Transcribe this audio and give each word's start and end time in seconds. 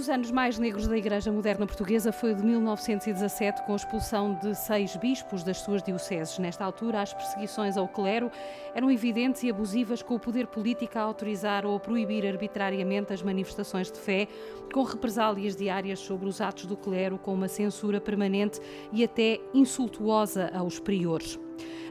Dos 0.00 0.08
anos 0.08 0.30
mais 0.30 0.58
negros 0.58 0.88
da 0.88 0.96
Igreja 0.96 1.30
Moderna 1.30 1.66
Portuguesa 1.66 2.10
foi 2.10 2.32
o 2.32 2.34
de 2.34 2.42
1917, 2.42 3.66
com 3.66 3.74
a 3.74 3.76
expulsão 3.76 4.32
de 4.32 4.54
seis 4.54 4.96
bispos 4.96 5.44
das 5.44 5.58
suas 5.58 5.82
dioceses. 5.82 6.38
Nesta 6.38 6.64
altura, 6.64 7.02
as 7.02 7.12
perseguições 7.12 7.76
ao 7.76 7.86
clero 7.86 8.30
eram 8.74 8.90
evidentes 8.90 9.42
e 9.42 9.50
abusivas, 9.50 10.02
com 10.02 10.14
o 10.14 10.18
poder 10.18 10.46
político 10.46 10.98
a 10.98 11.02
autorizar 11.02 11.66
ou 11.66 11.76
a 11.76 11.78
proibir 11.78 12.26
arbitrariamente 12.26 13.12
as 13.12 13.22
manifestações 13.22 13.92
de 13.92 13.98
fé, 13.98 14.26
com 14.72 14.84
represálias 14.84 15.54
diárias 15.54 15.98
sobre 15.98 16.26
os 16.26 16.40
atos 16.40 16.64
do 16.64 16.78
clero, 16.78 17.18
com 17.18 17.34
uma 17.34 17.46
censura 17.46 18.00
permanente 18.00 18.58
e 18.90 19.04
até 19.04 19.38
insultuosa 19.52 20.50
aos 20.54 20.80
priores. 20.80 21.38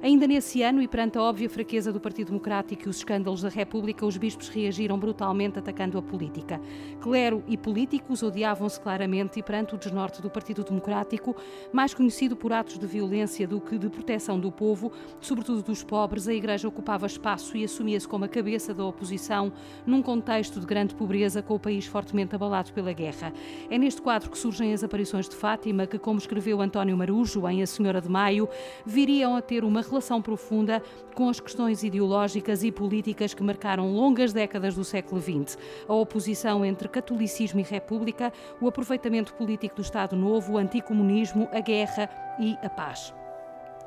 Ainda 0.01 0.25
nesse 0.25 0.61
ano, 0.61 0.81
e 0.81 0.87
perante 0.87 1.17
a 1.17 1.21
óbvia 1.21 1.49
fraqueza 1.49 1.91
do 1.91 1.99
Partido 1.99 2.27
Democrático 2.27 2.87
e 2.87 2.89
os 2.89 2.97
escândalos 2.97 3.41
da 3.41 3.49
República, 3.49 4.05
os 4.05 4.15
bispos 4.15 4.47
reagiram 4.47 4.97
brutalmente 4.97 5.59
atacando 5.59 5.97
a 5.97 6.01
política. 6.01 6.61
Clero 7.01 7.43
e 7.47 7.57
políticos 7.57 8.23
odiavam-se 8.23 8.79
claramente 8.79 9.39
e 9.39 9.43
perante 9.43 9.75
o 9.75 9.77
desnorte 9.77 10.21
do 10.21 10.29
Partido 10.29 10.63
Democrático, 10.63 11.35
mais 11.73 11.93
conhecido 11.93 12.35
por 12.35 12.53
atos 12.53 12.79
de 12.79 12.87
violência 12.87 13.45
do 13.45 13.59
que 13.59 13.77
de 13.77 13.89
proteção 13.89 14.39
do 14.39 14.51
povo, 14.51 14.91
sobretudo 15.19 15.61
dos 15.61 15.83
pobres, 15.83 16.27
a 16.27 16.33
Igreja 16.33 16.67
ocupava 16.67 17.05
espaço 17.05 17.57
e 17.57 17.63
assumia-se 17.63 18.07
como 18.07 18.25
a 18.25 18.29
cabeça 18.29 18.73
da 18.73 18.85
oposição 18.85 19.51
num 19.85 20.01
contexto 20.01 20.59
de 20.59 20.65
grande 20.65 20.95
pobreza, 20.95 21.41
com 21.41 21.55
o 21.55 21.59
país 21.59 21.85
fortemente 21.85 22.33
abalado 22.33 22.71
pela 22.71 22.93
guerra. 22.93 23.33
É 23.69 23.77
neste 23.77 24.01
quadro 24.01 24.29
que 24.29 24.37
surgem 24.37 24.73
as 24.73 24.83
aparições 24.83 25.27
de 25.27 25.35
Fátima, 25.35 25.85
que, 25.85 25.99
como 25.99 26.19
escreveu 26.19 26.61
António 26.61 26.95
Marujo 26.95 27.47
em 27.47 27.61
A 27.61 27.67
Senhora 27.67 27.99
de 27.99 28.09
Maio, 28.09 28.47
viriam 28.85 29.35
a 29.35 29.41
ter 29.41 29.58
uma 29.63 29.81
relação 29.81 30.21
profunda 30.21 30.81
com 31.15 31.29
as 31.29 31.39
questões 31.39 31.83
ideológicas 31.83 32.63
e 32.63 32.71
políticas 32.71 33.33
que 33.33 33.43
marcaram 33.43 33.93
longas 33.93 34.33
décadas 34.33 34.75
do 34.75 34.83
século 34.83 35.21
XX. 35.21 35.57
A 35.87 35.93
oposição 35.93 36.65
entre 36.65 36.87
catolicismo 36.87 37.59
e 37.59 37.63
república, 37.63 38.31
o 38.61 38.67
aproveitamento 38.67 39.33
político 39.33 39.75
do 39.75 39.81
Estado 39.81 40.15
Novo, 40.15 40.53
o 40.53 40.57
anticomunismo, 40.57 41.47
a 41.51 41.59
guerra 41.59 42.09
e 42.39 42.57
a 42.63 42.69
paz. 42.69 43.13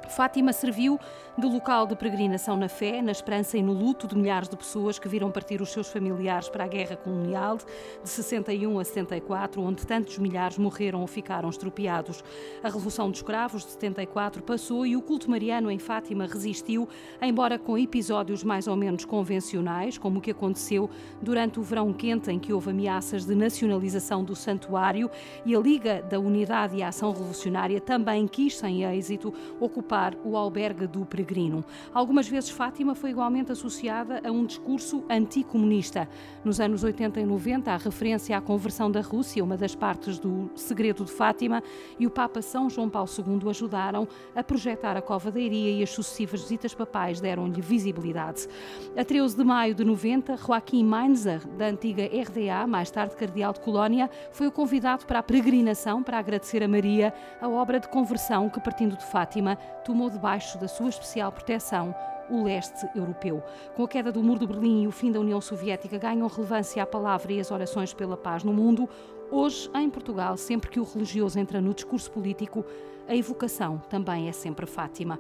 Fátima 0.08 0.52
serviu 0.52 0.98
de 1.38 1.46
local 1.46 1.86
de 1.86 1.96
peregrinação 1.96 2.58
na 2.58 2.68
fé, 2.68 3.00
na 3.00 3.10
esperança 3.10 3.56
e 3.56 3.62
no 3.62 3.72
luto 3.72 4.06
de 4.06 4.14
milhares 4.14 4.50
de 4.50 4.56
pessoas 4.56 4.98
que 4.98 5.08
viram 5.08 5.30
partir 5.30 5.62
os 5.62 5.70
seus 5.70 5.88
familiares 5.88 6.50
para 6.50 6.64
a 6.64 6.68
guerra 6.68 6.94
colonial 6.94 7.56
de 7.56 8.08
61 8.08 8.78
a 8.78 8.84
74, 8.84 9.62
onde 9.62 9.86
tantos 9.86 10.18
milhares 10.18 10.58
morreram 10.58 11.00
ou 11.00 11.06
ficaram 11.06 11.48
estropiados. 11.48 12.22
A 12.62 12.66
Revolução 12.66 13.10
dos 13.10 13.20
Escravos 13.20 13.64
de 13.64 13.70
74 13.70 14.42
passou 14.42 14.84
e 14.84 14.94
o 14.94 15.00
culto 15.00 15.30
mariano 15.30 15.70
em 15.70 15.78
Fátima 15.78 16.26
resistiu, 16.26 16.86
embora 17.22 17.58
com 17.58 17.78
episódios 17.78 18.44
mais 18.44 18.66
ou 18.68 18.76
menos 18.76 19.06
convencionais, 19.06 19.96
como 19.96 20.18
o 20.18 20.20
que 20.20 20.32
aconteceu 20.32 20.90
durante 21.22 21.58
o 21.58 21.62
verão 21.62 21.94
quente 21.94 22.30
em 22.30 22.38
que 22.38 22.52
houve 22.52 22.70
ameaças 22.70 23.24
de 23.24 23.34
nacionalização 23.34 24.22
do 24.22 24.36
santuário 24.36 25.10
e 25.46 25.56
a 25.56 25.58
Liga 25.58 26.02
da 26.02 26.18
Unidade 26.18 26.76
e 26.76 26.82
Ação 26.82 27.10
Revolucionária 27.12 27.80
também 27.80 28.28
quis, 28.28 28.58
sem 28.58 28.84
êxito, 28.84 29.32
ocupar 29.58 29.91
o 30.24 30.38
albergue 30.38 30.86
do 30.86 31.04
peregrino. 31.04 31.62
Algumas 31.92 32.26
vezes 32.26 32.48
Fátima 32.48 32.94
foi 32.94 33.10
igualmente 33.10 33.52
associada 33.52 34.22
a 34.24 34.30
um 34.30 34.46
discurso 34.46 35.04
anticomunista. 35.10 36.08
Nos 36.42 36.60
anos 36.60 36.82
80 36.82 37.20
e 37.20 37.26
90, 37.26 37.70
a 37.70 37.76
referência 37.76 38.36
à 38.36 38.40
conversão 38.40 38.90
da 38.90 39.02
Rússia, 39.02 39.44
uma 39.44 39.54
das 39.54 39.74
partes 39.74 40.18
do 40.18 40.50
Segredo 40.54 41.04
de 41.04 41.12
Fátima, 41.12 41.62
e 41.98 42.06
o 42.06 42.10
Papa 42.10 42.40
São 42.40 42.70
João 42.70 42.88
Paulo 42.88 43.08
II 43.10 43.50
ajudaram 43.50 44.08
a 44.34 44.42
projetar 44.42 44.96
a 44.96 45.02
Cova 45.02 45.30
da 45.30 45.38
Iria 45.38 45.70
e 45.70 45.82
as 45.82 45.90
sucessivas 45.90 46.40
visitas 46.40 46.74
papais 46.74 47.20
deram-lhe 47.20 47.60
visibilidade. 47.60 48.48
A 48.96 49.04
13 49.04 49.36
de 49.36 49.44
maio 49.44 49.74
de 49.74 49.84
90, 49.84 50.38
Joaquim 50.38 50.84
Meinzer, 50.84 51.46
da 51.48 51.66
antiga 51.66 52.04
RDA, 52.04 52.66
mais 52.66 52.90
tarde 52.90 53.14
cardeal 53.14 53.52
de 53.52 53.60
Colónia, 53.60 54.08
foi 54.32 54.46
o 54.46 54.52
convidado 54.52 55.04
para 55.04 55.18
a 55.18 55.22
peregrinação 55.22 56.02
para 56.02 56.18
agradecer 56.18 56.62
a 56.62 56.68
Maria 56.68 57.12
a 57.42 57.48
obra 57.48 57.78
de 57.78 57.88
conversão 57.88 58.48
que, 58.48 58.60
partindo 58.60 58.96
de 58.96 59.04
Fátima, 59.04 59.58
tomou 59.84 60.10
debaixo 60.10 60.58
da 60.58 60.68
sua 60.68 60.88
especial 60.88 61.30
proteção 61.32 61.94
o 62.30 62.42
leste 62.42 62.88
europeu. 62.94 63.42
Com 63.74 63.84
a 63.84 63.88
queda 63.88 64.10
do 64.10 64.22
muro 64.22 64.40
de 64.40 64.46
Berlim 64.46 64.82
e 64.82 64.86
o 64.86 64.90
fim 64.90 65.12
da 65.12 65.20
União 65.20 65.40
Soviética, 65.40 65.98
ganham 65.98 66.26
relevância 66.26 66.82
a 66.82 66.86
palavra 66.86 67.32
e 67.32 67.40
as 67.40 67.50
orações 67.50 67.92
pela 67.92 68.16
paz 68.16 68.42
no 68.42 68.52
mundo. 68.52 68.88
Hoje, 69.30 69.70
em 69.74 69.90
Portugal, 69.90 70.36
sempre 70.36 70.70
que 70.70 70.80
o 70.80 70.84
religioso 70.84 71.38
entra 71.38 71.60
no 71.60 71.74
discurso 71.74 72.10
político, 72.10 72.64
a 73.08 73.16
evocação 73.16 73.82
também 73.90 74.28
é 74.28 74.32
sempre 74.32 74.66
Fátima. 74.66 75.18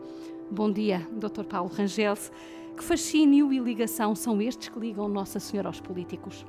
Bom 0.50 0.70
dia, 0.70 1.06
Dr. 1.12 1.44
Paulo 1.44 1.70
Rangel. 1.70 2.14
Que 2.76 2.82
fascínio 2.82 3.52
e 3.52 3.58
ligação 3.58 4.14
são 4.14 4.40
estes 4.40 4.68
que 4.68 4.78
ligam 4.78 5.08
Nossa 5.08 5.38
Senhora 5.38 5.68
aos 5.68 5.80
políticos? 5.80 6.46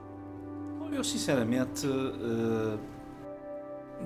Eu, 0.91 1.03
sinceramente, 1.03 1.87
uh 1.87 2.92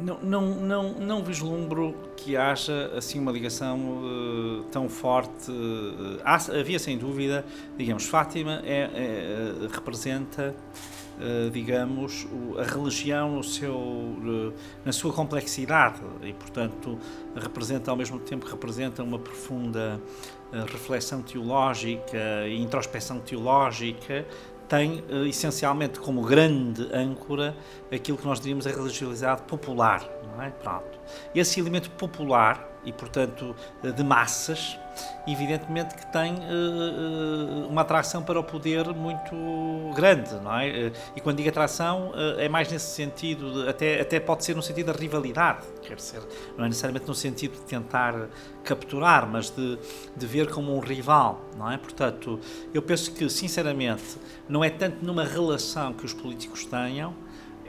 não, 0.01 0.19
não, 0.21 0.41
não, 0.55 0.93
não 0.93 1.23
vislumbro 1.23 1.95
que 2.15 2.35
haja 2.35 2.91
assim 2.95 3.19
uma 3.19 3.31
ligação 3.31 3.79
uh, 3.79 4.63
tão 4.71 4.87
forte. 4.89 5.51
Uh, 5.51 6.19
havia 6.59 6.79
sem 6.79 6.97
dúvida, 6.97 7.45
digamos, 7.77 8.05
Fátima 8.05 8.61
é, 8.65 8.89
é 8.93 9.67
representa, 9.73 10.55
uh, 11.19 11.49
digamos, 11.49 12.27
a 12.57 12.63
religião 12.63 13.41
seu, 13.41 14.15
na 14.85 14.91
sua 14.91 15.13
complexidade 15.13 16.01
e, 16.21 16.33
portanto, 16.33 16.97
representa 17.35 17.91
ao 17.91 17.97
mesmo 17.97 18.19
tempo 18.19 18.47
representa 18.47 19.03
uma 19.03 19.19
profunda 19.19 20.01
reflexão 20.71 21.21
teológica 21.21 22.47
e 22.47 22.61
introspecção 22.61 23.19
teológica 23.19 24.25
tem 24.67 25.03
uh, 25.09 25.25
essencialmente 25.25 25.99
como 25.99 26.21
grande 26.21 26.83
âncora 26.93 27.55
aquilo 27.91 28.17
que 28.17 28.25
nós 28.25 28.39
diríamos 28.39 28.67
a 28.67 28.69
religiosidade 28.69 29.41
popular, 29.43 30.07
não 30.35 30.43
é? 30.43 30.49
Pronto. 30.49 30.99
Esse 31.33 31.59
elemento 31.59 31.89
popular 31.91 32.76
e, 32.87 32.93
portanto, 32.93 33.53
eh, 33.83 33.91
de 33.91 34.01
massas, 34.01 34.79
evidentemente 35.27 35.93
que 35.93 36.07
tem 36.07 36.33
uh, 36.33 37.67
uma 37.67 37.81
atração 37.81 38.23
para 38.23 38.39
o 38.39 38.43
poder 38.43 38.87
muito 38.93 39.35
grande, 39.93 40.33
não 40.35 40.57
é? 40.57 40.91
E 41.15 41.21
quando 41.21 41.37
digo 41.37 41.49
atração, 41.49 42.13
é 42.37 42.47
mais 42.47 42.71
nesse 42.71 42.95
sentido, 42.95 43.67
até, 43.69 43.99
até 44.01 44.19
pode 44.19 44.45
ser 44.45 44.55
no 44.55 44.63
sentido 44.63 44.91
da 44.91 44.97
rivalidade, 44.97 45.67
quer 45.83 45.95
dizer, 45.95 46.21
não 46.57 46.65
é 46.65 46.69
necessariamente 46.69 47.07
no 47.07 47.13
sentido 47.13 47.55
de 47.55 47.65
tentar 47.65 48.29
capturar, 48.63 49.27
mas 49.27 49.49
de, 49.49 49.77
de 50.15 50.25
ver 50.25 50.49
como 50.49 50.75
um 50.75 50.79
rival, 50.79 51.41
não 51.57 51.69
é? 51.69 51.77
Portanto, 51.77 52.39
eu 52.73 52.81
penso 52.81 53.11
que, 53.11 53.29
sinceramente, 53.29 54.17
não 54.47 54.63
é 54.63 54.69
tanto 54.69 55.05
numa 55.05 55.25
relação 55.25 55.93
que 55.93 56.05
os 56.05 56.13
políticos 56.13 56.65
tenham, 56.65 57.13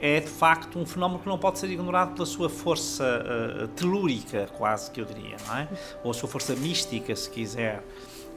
é 0.01 0.19
de 0.19 0.29
facto 0.29 0.79
um 0.79 0.85
fenómeno 0.85 1.19
que 1.19 1.27
não 1.27 1.37
pode 1.37 1.59
ser 1.59 1.69
ignorado 1.69 2.13
pela 2.13 2.25
sua 2.25 2.49
força 2.49 3.03
uh, 3.03 3.67
telúrica, 3.69 4.47
quase 4.57 4.89
que 4.91 5.01
eu 5.01 5.05
diria, 5.05 5.35
não 5.47 5.57
é? 5.57 5.67
Ou 6.03 6.11
a 6.11 6.13
sua 6.13 6.29
força 6.29 6.55
mística, 6.55 7.15
se 7.15 7.29
quiser. 7.29 7.83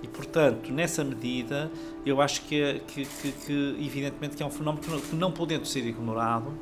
E, 0.03 0.09
portanto, 0.09 0.73
nessa 0.73 1.05
medida, 1.05 1.71
eu 2.05 2.21
acho 2.21 2.43
que, 2.43 2.83
que, 2.89 3.05
que, 3.05 3.33
que 3.33 3.77
evidentemente, 3.81 4.37
que 4.37 4.43
é 4.43 4.47
um 4.47 4.51
fenómeno 4.51 4.83
que 4.83 4.91
não, 4.91 5.01
que 5.01 5.17
não 5.17 5.31
podendo 5.31 5.65
ser 5.65 5.87
ignorado, 5.87 6.53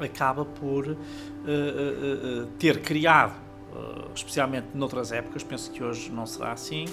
acaba 0.00 0.44
por 0.44 0.86
uh, 0.86 0.94
uh, 0.94 2.46
ter 2.58 2.80
criado, 2.80 3.44
especialmente 4.14 4.68
noutras 4.72 5.12
épocas, 5.12 5.42
penso 5.42 5.70
que 5.70 5.84
hoje 5.84 6.10
não 6.10 6.24
será 6.24 6.52
assim, 6.52 6.86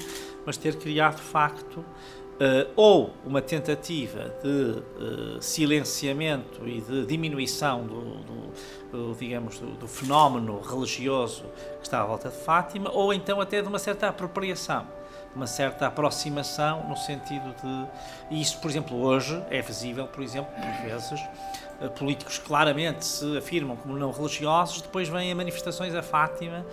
mas 0.46 0.58
ter 0.58 0.76
criado, 0.76 1.16
de 1.16 1.22
facto, 1.22 1.86
Uh, 2.34 2.68
ou 2.76 3.14
uma 3.24 3.44
tentativa 3.44 4.34
de 4.42 4.48
uh, 4.48 5.42
silenciamento 5.42 6.68
e 6.68 6.82
de 6.82 7.06
diminuição 7.06 7.86
do, 7.86 8.02
do, 8.02 8.52
do 8.92 9.16
digamos, 9.20 9.60
do, 9.60 9.68
do, 9.76 9.88
fenómeno 9.88 10.60
religioso 10.60 11.46
que 11.80 11.84
está 11.84 12.02
à 12.02 12.06
volta 12.06 12.30
de 12.30 12.36
Fátima, 12.38 12.90
ou 12.92 13.14
então 13.14 13.40
até 13.40 13.62
de 13.62 13.68
uma 13.68 13.78
certa 13.78 14.10
apropriação, 14.10 14.88
uma 15.36 15.46
certa 15.46 15.86
aproximação 15.86 16.90
no 16.90 16.98
sentido 16.98 17.54
de. 17.62 17.88
E 18.36 18.42
isso, 18.42 18.60
por 18.60 18.70
exemplo, 18.70 19.00
hoje 19.00 19.40
é 19.52 19.62
visível, 19.62 20.08
por 20.08 20.24
exemplo, 20.24 20.52
por 20.56 20.90
vezes, 20.90 21.22
políticos 21.98 22.38
claramente 22.38 23.06
se 23.06 23.38
afirmam 23.38 23.76
como 23.76 23.98
não 23.98 24.12
religiosos, 24.12 24.82
depois 24.82 25.10
vêm 25.10 25.32
a 25.32 25.36
manifestações 25.36 25.94
a 25.94 26.02
Fátima 26.02 26.66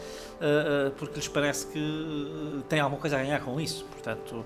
porque 0.97 1.17
lhes 1.17 1.29
parece 1.29 1.67
que 1.67 2.63
têm 2.69 2.81
alguma 2.81 3.01
coisa 3.01 3.17
a 3.17 3.23
ganhar 3.23 3.41
com 3.41 3.61
isso. 3.61 3.85
Portanto 3.85 4.45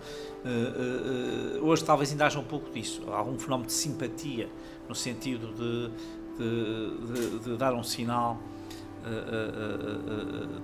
hoje 1.63 1.85
talvez 1.85 2.11
ainda 2.11 2.27
haja 2.27 2.39
um 2.39 2.45
pouco 2.45 2.71
disso, 2.71 3.03
algum 3.13 3.39
fenómeno 3.39 3.67
de 3.67 3.73
simpatia, 3.73 4.49
no 4.89 4.95
sentido 4.95 5.53
de, 5.53 5.91
de, 6.39 7.13
de, 7.13 7.39
de 7.41 7.57
dar 7.57 7.75
um 7.75 7.83
sinal 7.83 8.39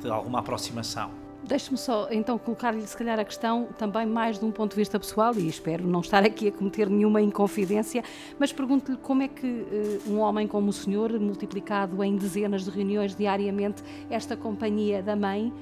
de 0.00 0.10
alguma 0.10 0.38
aproximação. 0.40 1.19
Deixe-me 1.50 1.76
só 1.76 2.06
então 2.12 2.38
colocar-lhe, 2.38 2.86
se 2.86 2.96
calhar, 2.96 3.18
a 3.18 3.24
questão 3.24 3.70
também 3.76 4.06
mais 4.06 4.38
de 4.38 4.44
um 4.44 4.52
ponto 4.52 4.70
de 4.70 4.76
vista 4.76 5.00
pessoal, 5.00 5.34
e 5.34 5.48
espero 5.48 5.84
não 5.84 5.98
estar 5.98 6.22
aqui 6.22 6.46
a 6.46 6.52
cometer 6.52 6.88
nenhuma 6.88 7.20
inconfidência, 7.20 8.04
mas 8.38 8.52
pergunto-lhe 8.52 8.96
como 8.96 9.24
é 9.24 9.26
que 9.26 9.66
um 10.06 10.20
homem 10.20 10.46
como 10.46 10.70
o 10.70 10.72
senhor, 10.72 11.10
multiplicado 11.18 12.04
em 12.04 12.14
dezenas 12.16 12.64
de 12.64 12.70
reuniões 12.70 13.16
diariamente, 13.16 13.82
esta 14.08 14.36
companhia 14.36 15.02
da 15.02 15.16
mãe, 15.16 15.52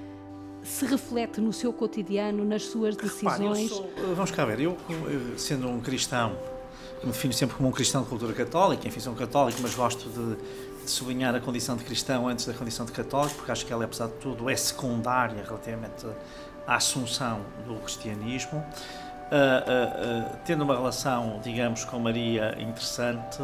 se 0.62 0.85
reflete 0.85 1.40
no 1.40 1.55
seu 1.55 1.73
cotidiano, 1.73 2.44
nas 2.44 2.64
suas 2.64 2.94
decisões? 2.94 3.70
Repare, 3.70 3.94
sou, 3.96 4.14
vamos 4.14 4.31
cá 4.31 4.44
ver, 4.44 4.61
eu 4.61 4.76
sendo 5.38 5.70
um 5.70 5.81
cristão 5.81 6.37
me 7.02 7.12
defino 7.12 7.32
sempre 7.32 7.56
como 7.56 7.69
um 7.69 7.73
cristão 7.73 8.02
de 8.02 8.08
cultura 8.08 8.32
católica, 8.32 8.87
enfim, 8.87 9.00
sou 9.00 9.12
um 9.12 9.17
católico, 9.17 9.61
mas 9.62 9.75
gosto 9.75 10.08
de 10.11 10.37
sublinhar 10.90 11.35
a 11.35 11.40
condição 11.40 11.76
de 11.76 11.85
cristão 11.85 12.29
antes 12.29 12.46
da 12.46 12.55
condição 12.55 12.87
de 12.87 12.93
católico, 12.93 13.37
porque 13.37 13.52
acho 13.52 13.67
que 13.67 13.73
ela, 13.73 13.85
apesar 13.85 14.06
de 14.06 14.14
tudo, 14.14 14.49
é 14.49 14.56
secundária 14.56 15.43
relativamente 15.44 16.06
à 16.67 16.76
assunção 16.76 17.40
do 17.67 17.76
cristianismo. 17.76 18.58
Uh, 18.58 19.35
uh, 19.35 20.35
uh, 20.35 20.38
tendo 20.46 20.64
uma 20.64 20.75
relação, 20.75 21.38
digamos, 21.43 21.85
com 21.85 21.99
Maria 21.99 22.56
interessante, 22.58 23.43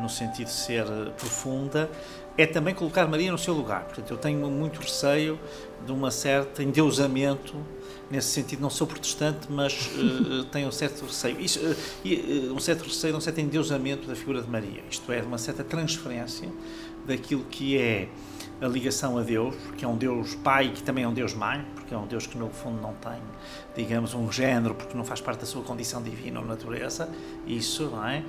no 0.00 0.08
sentido 0.08 0.46
de 0.46 0.52
ser 0.52 0.84
profunda, 1.16 1.88
é 2.36 2.46
também 2.46 2.74
colocar 2.74 3.06
Maria 3.06 3.30
no 3.30 3.38
seu 3.38 3.54
lugar. 3.54 3.84
Portanto, 3.84 4.10
eu 4.10 4.16
tenho 4.16 4.50
muito 4.50 4.80
receio 4.80 5.38
de 5.84 5.92
uma 5.92 6.10
certa 6.10 6.62
endeusamento 6.62 7.54
nesse 8.12 8.28
sentido 8.28 8.60
não 8.60 8.68
sou 8.68 8.86
protestante, 8.86 9.50
mas 9.50 9.90
uh, 9.96 10.44
tenho 10.52 10.68
um 10.68 10.70
certo 10.70 11.06
receio. 11.06 11.40
Isso, 11.40 11.58
uh, 11.58 12.54
um 12.54 12.60
certo 12.60 12.84
receio, 12.84 13.16
um 13.16 13.20
certo 13.20 13.40
endeusamento 13.40 14.06
da 14.06 14.14
figura 14.14 14.42
de 14.42 14.50
Maria. 14.50 14.84
Isto 14.90 15.10
é, 15.10 15.22
uma 15.22 15.38
certa 15.38 15.64
transferência 15.64 16.50
daquilo 17.06 17.42
que 17.44 17.78
é 17.78 18.08
a 18.60 18.68
ligação 18.68 19.16
a 19.16 19.22
Deus, 19.22 19.54
que 19.78 19.84
é 19.84 19.88
um 19.88 19.96
Deus 19.96 20.34
Pai, 20.34 20.72
que 20.74 20.82
também 20.82 21.04
é 21.04 21.08
um 21.08 21.14
Deus 21.14 21.32
Mãe, 21.32 21.64
porque 21.74 21.94
é 21.94 21.96
um 21.96 22.06
Deus 22.06 22.26
que 22.26 22.36
no 22.36 22.50
fundo 22.50 22.82
não 22.82 22.92
tem, 22.94 23.18
digamos, 23.74 24.12
um 24.12 24.30
género, 24.30 24.74
porque 24.74 24.94
não 24.94 25.04
faz 25.04 25.22
parte 25.22 25.40
da 25.40 25.46
sua 25.46 25.62
condição 25.62 26.02
divina 26.02 26.38
ou 26.38 26.46
natureza, 26.46 27.08
isso, 27.46 27.86
não 27.86 28.06
é? 28.06 28.22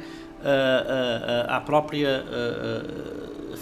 à 1.47 1.62
própria 1.62 2.25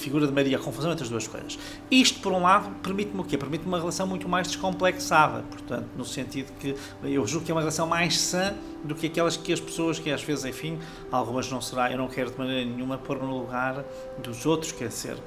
figura 0.01 0.27
de 0.27 0.33
Maria, 0.33 0.57
a 0.57 0.59
confusão 0.59 0.91
entre 0.91 1.03
as 1.03 1.09
duas 1.09 1.27
coisas. 1.27 1.57
Isto, 1.89 2.19
por 2.19 2.33
um 2.33 2.41
lado, 2.41 2.69
permite-me 2.81 3.21
o 3.21 3.23
quê? 3.23 3.37
Permite-me 3.37 3.69
uma 3.69 3.79
relação 3.79 4.07
muito 4.07 4.27
mais 4.27 4.47
descomplexada, 4.47 5.43
portanto, 5.43 5.87
no 5.95 6.03
sentido 6.03 6.51
que 6.59 6.75
eu 7.03 7.25
julgo 7.27 7.45
que 7.45 7.51
é 7.51 7.55
uma 7.55 7.61
relação 7.61 7.87
mais 7.87 8.19
sã 8.19 8.53
do 8.83 8.95
que 8.95 9.07
aquelas 9.07 9.37
que 9.37 9.53
as 9.53 9.59
pessoas, 9.59 9.99
que 9.99 10.11
às 10.11 10.23
vezes, 10.23 10.43
enfim, 10.45 10.79
algumas 11.11 11.49
não 11.51 11.61
será, 11.61 11.91
eu 11.91 11.97
não 11.97 12.07
quero 12.07 12.31
de 12.31 12.37
maneira 12.37 12.65
nenhuma 12.65 12.97
pôr 12.97 13.19
no 13.19 13.39
lugar 13.41 13.85
dos 14.17 14.45
outros, 14.45 14.71
quer 14.71 14.87
dizer, 14.87 15.17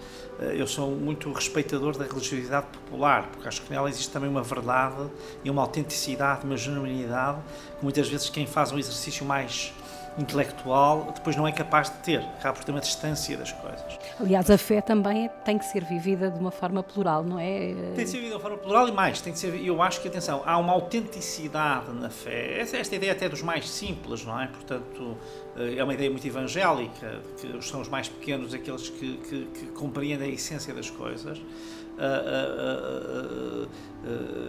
eu 0.41 0.67
sou 0.67 0.91
muito 0.91 1.33
respeitador 1.33 1.97
da 1.97 2.05
religiosidade 2.05 2.67
popular, 2.67 3.29
porque 3.31 3.47
acho 3.47 3.63
que 3.63 3.71
nela 3.71 3.89
existe 3.89 4.11
também 4.11 4.29
uma 4.29 4.43
verdade 4.43 5.07
e 5.45 5.51
uma 5.51 5.63
autenticidade, 5.63 6.45
uma 6.45 6.57
genuinidade, 6.57 7.39
que 7.79 7.85
muitas 7.85 8.09
vezes 8.09 8.29
quem 8.29 8.45
faz 8.45 8.73
um 8.73 8.79
exercício 8.79 9.25
mais 9.25 9.73
intelectual 10.19 11.13
depois 11.15 11.37
não 11.37 11.47
é 11.47 11.53
capaz 11.53 11.91
de 11.91 11.97
ter, 11.99 12.21
acaba 12.39 12.55
por 12.55 12.65
ter 12.65 12.71
uma 12.71 12.81
distância 12.81 13.37
das 13.37 13.53
coisas. 13.53 13.99
Aliás, 14.21 14.51
a 14.51 14.59
fé 14.59 14.81
também 14.81 15.31
tem 15.45 15.59
que 15.59 15.65
ser 15.65 15.85
vivida 15.85 16.31
de 16.31 16.39
uma 16.39 16.51
forma 16.51 16.83
plural, 16.83 17.25
não 17.25 17.39
é? 17.39 17.75
Tem 17.95 18.05
que 18.05 18.11
ser 18.11 18.19
vivida 18.19 18.29
de 18.29 18.35
uma 18.35 18.41
forma 18.41 18.59
plural 18.59 18.89
e 18.89 18.93
mais, 18.93 19.21
tem 19.21 19.33
que 19.33 19.39
ser, 19.39 19.55
eu 19.65 19.83
acho 19.83 20.01
que, 20.01 20.09
atenção, 20.09 20.43
há 20.45 20.57
uma 20.59 20.73
autenticidade 20.73 21.93
na 21.93 22.11
fé, 22.11 22.61
esta, 22.61 22.77
esta 22.77 22.95
ideia 22.95 23.13
até 23.13 23.29
dos 23.29 23.43
mais 23.43 23.69
simples, 23.69 24.25
não 24.25 24.41
é? 24.41 24.47
Portanto, 24.47 25.17
eh, 25.57 25.77
é 25.77 25.85
uma 25.85 25.95
ideia 25.95 26.11
muito 26.11 26.27
evangélica, 26.27 27.21
que 27.41 27.63
são 27.63 27.81
os 27.81 27.89
mais 27.89 28.09
pequenos 28.09 28.55
aqueles 28.55 28.89
que, 28.89 29.17
que, 29.19 29.45
que 29.47 29.67
compreendem 29.69 30.31
a 30.31 30.35
essência 30.35 30.73
das 30.73 30.91
coisas. 30.91 31.41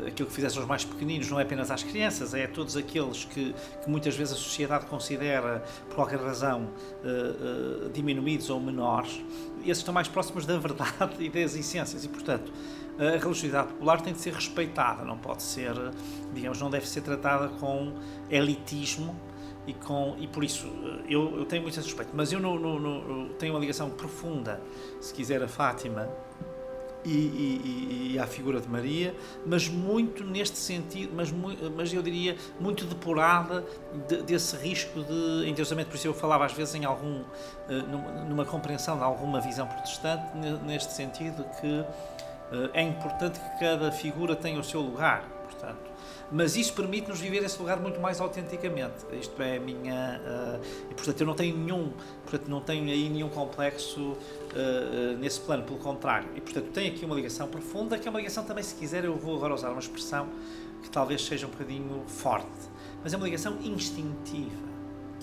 Aquilo 0.07 0.27
que 0.27 0.35
fizessem 0.35 0.59
os 0.59 0.67
mais 0.67 0.83
pequeninos 0.83 1.29
não 1.29 1.39
é 1.39 1.43
apenas 1.43 1.71
às 1.71 1.83
crianças, 1.83 2.33
é 2.33 2.45
a 2.45 2.47
todos 2.47 2.75
aqueles 2.75 3.25
que, 3.25 3.53
que 3.83 3.89
muitas 3.89 4.15
vezes 4.15 4.33
a 4.33 4.37
sociedade 4.37 4.85
considera, 4.85 5.63
por 5.87 5.95
qualquer 5.95 6.19
razão, 6.19 6.69
diminuídos 7.93 8.49
ou 8.49 8.59
menores, 8.59 9.21
esses 9.61 9.77
estão 9.79 9.93
mais 9.93 10.07
próximos 10.07 10.45
da 10.45 10.57
verdade 10.57 11.15
e 11.23 11.29
das 11.29 11.55
essências. 11.55 12.03
E, 12.03 12.09
portanto, 12.09 12.51
a 12.97 13.17
religiosidade 13.17 13.67
popular 13.69 14.01
tem 14.01 14.13
de 14.13 14.19
ser 14.19 14.33
respeitada, 14.33 15.03
não 15.03 15.17
pode 15.17 15.43
ser, 15.43 15.73
digamos, 16.33 16.59
não 16.61 16.69
deve 16.69 16.87
ser 16.87 17.01
tratada 17.01 17.49
com 17.49 17.93
elitismo 18.29 19.15
e 19.67 19.73
com 19.73 20.15
e 20.19 20.27
por 20.27 20.43
isso 20.43 20.67
eu, 21.09 21.39
eu 21.39 21.45
tenho 21.45 21.63
muito 21.63 21.75
respeito, 21.75 22.11
mas 22.13 22.31
eu 22.31 22.39
no, 22.39 22.57
no, 22.57 22.79
no, 22.79 23.29
tenho 23.33 23.53
uma 23.53 23.59
ligação 23.59 23.89
profunda, 23.89 24.61
se 25.01 25.13
quiser, 25.13 25.43
a 25.43 25.47
Fátima 25.47 26.07
e, 27.05 27.09
e, 27.09 28.11
e, 28.13 28.19
à 28.19 28.25
figura 28.25 28.59
de 28.59 28.67
Maria, 28.67 29.15
mas 29.45 29.67
muito 29.67 30.23
neste 30.23 30.57
sentido, 30.57 31.13
mas, 31.15 31.31
mas 31.75 31.93
eu 31.93 32.01
diria 32.01 32.35
muito 32.59 32.85
depurada 32.85 33.63
de, 34.07 34.21
desse 34.23 34.55
risco 34.57 35.03
de 35.03 35.49
endeusamento. 35.49 35.89
Por 35.89 35.95
isso 35.95 36.07
eu 36.07 36.13
falava 36.13 36.45
às 36.45 36.53
vezes 36.53 36.75
em 36.75 36.85
algum, 36.85 37.23
eh, 37.69 37.73
numa, 37.73 38.11
numa 38.23 38.45
compreensão 38.45 38.97
de 38.97 39.03
alguma 39.03 39.39
visão 39.39 39.67
protestante, 39.67 40.35
neste 40.65 40.93
sentido 40.93 41.45
que 41.61 41.85
eh, 42.51 42.69
é 42.73 42.81
importante 42.81 43.39
que 43.39 43.59
cada 43.59 43.91
figura 43.91 44.35
tenha 44.35 44.59
o 44.59 44.63
seu 44.63 44.81
lugar, 44.81 45.23
portanto 45.43 45.94
mas 46.31 46.55
isso 46.55 46.73
permite-nos 46.73 47.19
viver 47.19 47.43
esse 47.43 47.59
lugar 47.59 47.79
muito 47.79 47.99
mais 47.99 48.19
autenticamente. 48.19 49.05
Isto 49.19 49.41
é 49.41 49.57
a 49.57 49.59
minha. 49.59 50.21
Uh, 50.23 50.91
e 50.91 50.93
portanto 50.93 51.21
eu 51.21 51.27
não 51.27 51.33
tenho 51.33 51.57
nenhum, 51.57 51.91
portanto 52.23 52.47
não 52.47 52.61
tenho 52.61 52.83
aí 52.85 53.09
nenhum 53.09 53.29
complexo 53.29 54.01
uh, 54.01 55.17
nesse 55.19 55.39
plano, 55.39 55.63
pelo 55.63 55.79
contrário. 55.79 56.29
E 56.35 56.41
portanto 56.41 56.71
tem 56.71 56.89
aqui 56.89 57.05
uma 57.05 57.15
ligação 57.15 57.47
profunda, 57.47 57.97
que 57.97 58.07
é 58.07 58.11
uma 58.11 58.19
ligação 58.19 58.43
também, 58.43 58.63
se 58.63 58.75
quiser, 58.75 59.05
eu 59.05 59.15
vou 59.15 59.35
agora 59.35 59.53
usar 59.53 59.69
uma 59.69 59.79
expressão 59.79 60.27
que 60.81 60.89
talvez 60.89 61.25
seja 61.25 61.47
um 61.47 61.49
bocadinho 61.49 62.03
forte, 62.07 62.47
mas 63.03 63.13
é 63.13 63.17
uma 63.17 63.25
ligação 63.25 63.57
instintiva. 63.63 64.74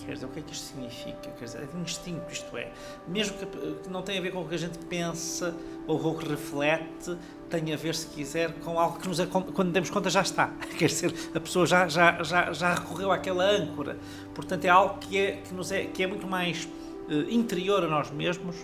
Quer 0.05 0.13
dizer, 0.13 0.25
o 0.25 0.29
que 0.29 0.39
é 0.39 0.41
que 0.41 0.53
isto 0.53 0.65
significa? 0.65 1.29
Quer 1.37 1.45
dizer, 1.45 1.63
é 1.63 1.65
de 1.65 1.77
instinto, 1.77 2.31
isto 2.31 2.57
é. 2.57 2.71
Mesmo 3.07 3.37
que 3.37 3.89
não 3.89 4.01
tenha 4.01 4.19
a 4.19 4.21
ver 4.21 4.31
com 4.31 4.41
o 4.41 4.47
que 4.47 4.55
a 4.55 4.57
gente 4.57 4.77
pensa 4.79 5.55
ou 5.87 5.99
com 5.99 6.09
o 6.09 6.17
que 6.17 6.27
reflete, 6.27 7.17
tem 7.49 7.73
a 7.73 7.77
ver, 7.77 7.95
se 7.95 8.07
quiser, 8.07 8.53
com 8.59 8.79
algo 8.79 8.99
que 8.99 9.07
nos, 9.07 9.19
quando 9.25 9.71
demos 9.71 9.89
conta 9.89 10.09
já 10.09 10.21
está. 10.21 10.47
Quer 10.77 10.87
dizer, 10.87 11.13
a 11.33 11.39
pessoa 11.39 11.65
já, 11.65 11.87
já, 11.87 12.21
já, 12.23 12.51
já 12.51 12.73
recorreu 12.73 13.11
àquela 13.11 13.49
âncora. 13.49 13.97
Portanto, 14.33 14.65
é 14.65 14.69
algo 14.69 14.97
que 14.99 15.17
é, 15.17 15.31
que 15.37 15.53
nos 15.53 15.71
é, 15.71 15.85
que 15.85 16.03
é 16.03 16.07
muito 16.07 16.27
mais 16.27 16.67
uh, 17.07 17.29
interior 17.29 17.83
a 17.83 17.87
nós 17.87 18.11
mesmos 18.11 18.55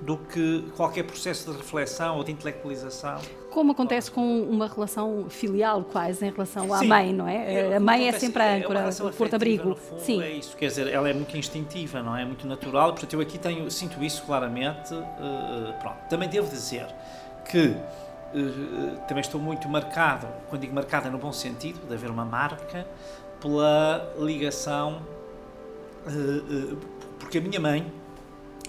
do 0.00 0.16
que 0.16 0.64
qualquer 0.76 1.04
processo 1.04 1.50
de 1.50 1.56
reflexão 1.56 2.16
ou 2.16 2.24
de 2.24 2.32
intelectualização. 2.32 3.18
Como 3.50 3.72
acontece 3.72 4.10
com 4.10 4.42
uma 4.42 4.68
relação 4.68 5.26
filial, 5.30 5.82
quase, 5.84 6.26
em 6.26 6.30
relação 6.30 6.72
à 6.74 6.78
Sim, 6.78 6.88
mãe, 6.88 7.12
não 7.12 7.26
é? 7.26 7.70
é 7.70 7.76
a 7.76 7.80
mãe 7.80 8.06
é 8.06 8.12
sempre 8.12 8.42
a 8.42 8.54
âncora, 8.56 8.80
é 8.80 9.02
o 9.02 9.12
porto-abrigo. 9.12 9.76
Sim. 9.98 10.22
É 10.22 10.30
isso, 10.30 10.56
quer 10.56 10.66
dizer, 10.66 10.88
ela 10.88 11.08
é 11.08 11.14
muito 11.14 11.36
instintiva, 11.36 12.02
não 12.02 12.14
é? 12.14 12.22
É 12.22 12.24
muito 12.24 12.46
natural, 12.46 12.90
portanto 12.90 13.14
eu 13.14 13.20
aqui 13.20 13.38
tenho, 13.38 13.70
sinto 13.70 14.02
isso 14.04 14.22
claramente. 14.24 14.92
Uh, 14.92 15.72
pronto. 15.80 15.96
Também 16.10 16.28
devo 16.28 16.50
dizer 16.50 16.86
que 17.50 17.68
uh, 17.68 19.00
também 19.08 19.22
estou 19.22 19.40
muito 19.40 19.68
marcado, 19.68 20.26
quando 20.50 20.60
digo 20.60 20.74
marcado 20.74 21.08
é 21.08 21.10
no 21.10 21.18
bom 21.18 21.32
sentido, 21.32 21.86
de 21.86 21.94
haver 21.94 22.10
uma 22.10 22.24
marca, 22.24 22.86
pela 23.40 24.12
ligação, 24.18 25.00
uh, 26.06 26.76
porque 27.18 27.38
a 27.38 27.40
minha 27.40 27.58
mãe, 27.58 27.90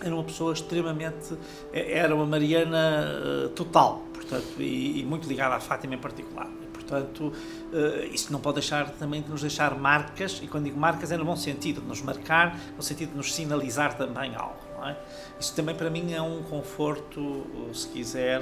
era 0.01 0.13
uma 0.13 0.23
pessoa 0.23 0.53
extremamente. 0.53 1.37
era 1.73 2.13
uma 2.15 2.25
Mariana 2.25 3.05
uh, 3.45 3.49
total, 3.49 4.03
portanto, 4.13 4.53
e, 4.59 5.01
e, 5.01 5.05
muito 5.05 5.27
ligada 5.27 5.55
à 5.55 5.59
Fátima 5.59 5.95
em 5.95 5.97
particular. 5.97 6.49
Portanto, 6.73 7.33
uh, 7.73 8.13
isso 8.13 8.31
não 8.31 8.39
pode 8.39 8.55
deixar 8.55 8.91
também 8.91 9.21
de 9.21 9.29
nos 9.29 9.41
deixar 9.41 9.75
marcas, 9.77 10.39
e 10.41 10.47
quando 10.47 10.65
digo 10.65 10.79
marcas 10.79 11.11
é 11.11 11.17
no 11.17 11.25
bom 11.25 11.35
sentido, 11.35 11.81
de 11.81 11.87
nos 11.87 12.01
marcar, 12.01 12.59
no 12.75 12.83
sentido 12.83 13.11
de 13.11 13.17
nos 13.17 13.33
sinalizar 13.33 13.97
também 13.97 14.35
algo. 14.35 14.67
É? 14.85 14.95
Isso 15.39 15.55
também 15.55 15.73
para 15.73 15.89
mim 15.89 16.13
é 16.13 16.21
um 16.21 16.43
conforto, 16.43 17.45
se 17.73 17.87
quiser. 17.87 18.41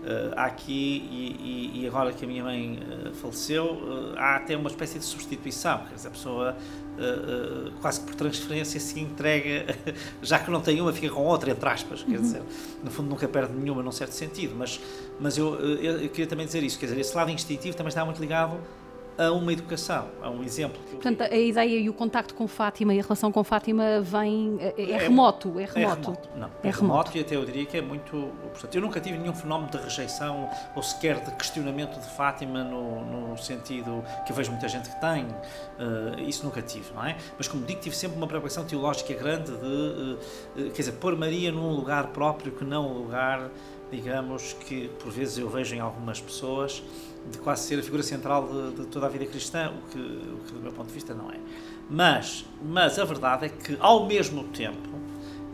Uh, 0.00 0.32
há 0.34 0.46
aqui, 0.46 0.72
e, 0.72 1.82
e, 1.82 1.86
agora 1.86 2.10
que 2.10 2.24
a 2.24 2.28
minha 2.28 2.42
mãe 2.42 2.78
uh, 2.78 3.14
faleceu, 3.16 3.64
uh, 3.66 4.14
há 4.16 4.36
até 4.36 4.56
uma 4.56 4.70
espécie 4.70 4.98
de 4.98 5.04
substituição, 5.04 5.84
quer 5.86 5.94
dizer, 5.94 6.08
a 6.08 6.10
pessoa 6.10 6.56
quase 7.80 8.00
que 8.00 8.06
por 8.06 8.14
transferência 8.14 8.78
se 8.78 9.00
entrega, 9.00 9.74
já 10.20 10.38
que 10.38 10.50
não 10.50 10.60
tem 10.60 10.80
uma, 10.82 10.92
fica 10.92 11.08
com 11.08 11.22
outra, 11.22 11.50
entre 11.50 11.66
aspas, 11.66 12.02
quer 12.02 12.16
uhum. 12.16 12.22
dizer, 12.22 12.42
no 12.84 12.90
fundo 12.90 13.08
nunca 13.08 13.26
perde 13.26 13.54
nenhuma 13.54 13.82
num 13.82 13.92
certo 13.92 14.12
sentido, 14.12 14.54
mas, 14.54 14.78
mas 15.18 15.38
eu, 15.38 15.54
eu, 15.58 16.08
queria 16.10 16.26
também 16.26 16.44
dizer 16.44 16.62
isso, 16.62 16.78
quer 16.78 16.86
dizer, 16.86 17.00
esse 17.00 17.16
lado 17.16 17.30
instintivo 17.30 17.74
também 17.74 17.88
está 17.88 18.04
muito 18.04 18.20
ligado 18.20 18.58
a 19.18 19.30
uma 19.32 19.52
educação, 19.52 20.08
a 20.22 20.30
um 20.30 20.42
exemplo. 20.42 20.80
Portanto, 20.90 21.22
a 21.22 21.36
ideia 21.36 21.78
e 21.78 21.88
o 21.88 21.92
contacto 21.92 22.34
com 22.34 22.46
Fátima 22.46 22.94
e 22.94 23.00
a 23.00 23.02
relação 23.02 23.30
com 23.30 23.44
Fátima 23.44 24.00
vem. 24.00 24.56
É, 24.60 24.74
é, 24.76 24.90
é 24.92 24.98
remoto, 24.98 25.58
é 25.58 25.64
remoto. 25.64 25.76
É 25.76 25.84
remoto. 25.84 26.28
Não, 26.36 26.46
é, 26.46 26.68
é 26.68 26.70
remoto. 26.70 26.80
remoto 26.80 27.18
e 27.18 27.20
até 27.20 27.36
eu 27.36 27.44
diria 27.44 27.66
que 27.66 27.76
é 27.76 27.82
muito. 27.82 28.32
Portanto, 28.52 28.74
eu 28.74 28.80
nunca 28.80 29.00
tive 29.00 29.18
nenhum 29.18 29.34
fenómeno 29.34 29.70
de 29.70 29.78
rejeição 29.78 30.48
ou 30.74 30.82
sequer 30.82 31.20
de 31.20 31.30
questionamento 31.32 32.00
de 32.00 32.08
Fátima 32.16 32.64
no, 32.64 33.30
no 33.30 33.36
sentido 33.38 34.04
que 34.24 34.32
eu 34.32 34.36
vejo 34.36 34.50
muita 34.50 34.68
gente 34.68 34.88
que 34.88 35.00
tem. 35.00 35.24
Uh, 35.24 36.20
isso 36.26 36.44
nunca 36.44 36.62
tive, 36.62 36.92
não 36.94 37.04
é? 37.04 37.16
Mas, 37.36 37.48
como 37.48 37.64
digo, 37.64 37.80
tive 37.80 37.96
sempre 37.96 38.16
uma 38.16 38.26
preocupação 38.26 38.64
teológica 38.64 39.14
grande 39.14 39.52
de, 39.52 39.66
uh, 39.66 40.18
uh, 40.56 40.70
quer 40.70 40.82
dizer, 40.82 40.92
pôr 40.92 41.16
Maria 41.16 41.52
num 41.52 41.74
lugar 41.74 42.08
próprio 42.08 42.52
que 42.52 42.64
não 42.64 42.86
o 42.86 43.02
lugar, 43.02 43.50
digamos, 43.90 44.52
que 44.52 44.88
por 44.98 45.10
vezes 45.10 45.38
eu 45.38 45.48
vejo 45.48 45.74
em 45.74 45.80
algumas 45.80 46.20
pessoas 46.20 46.82
de 47.30 47.38
quase 47.38 47.62
ser 47.64 47.78
a 47.78 47.82
figura 47.82 48.02
central 48.02 48.48
de, 48.48 48.82
de, 48.82 48.86
toda 48.86 49.06
a 49.06 49.08
vida 49.08 49.26
cristã, 49.26 49.70
o 49.70 49.90
que, 49.90 49.98
o 49.98 50.38
que, 50.46 50.52
do 50.52 50.60
meu 50.60 50.72
ponto 50.72 50.88
de 50.88 50.94
vista 50.94 51.14
não 51.14 51.30
é. 51.30 51.36
Mas, 51.88 52.44
mas 52.62 52.98
a 52.98 53.04
verdade 53.04 53.46
é 53.46 53.48
que, 53.48 53.76
ao 53.80 54.06
mesmo 54.06 54.44
tempo, 54.44 54.88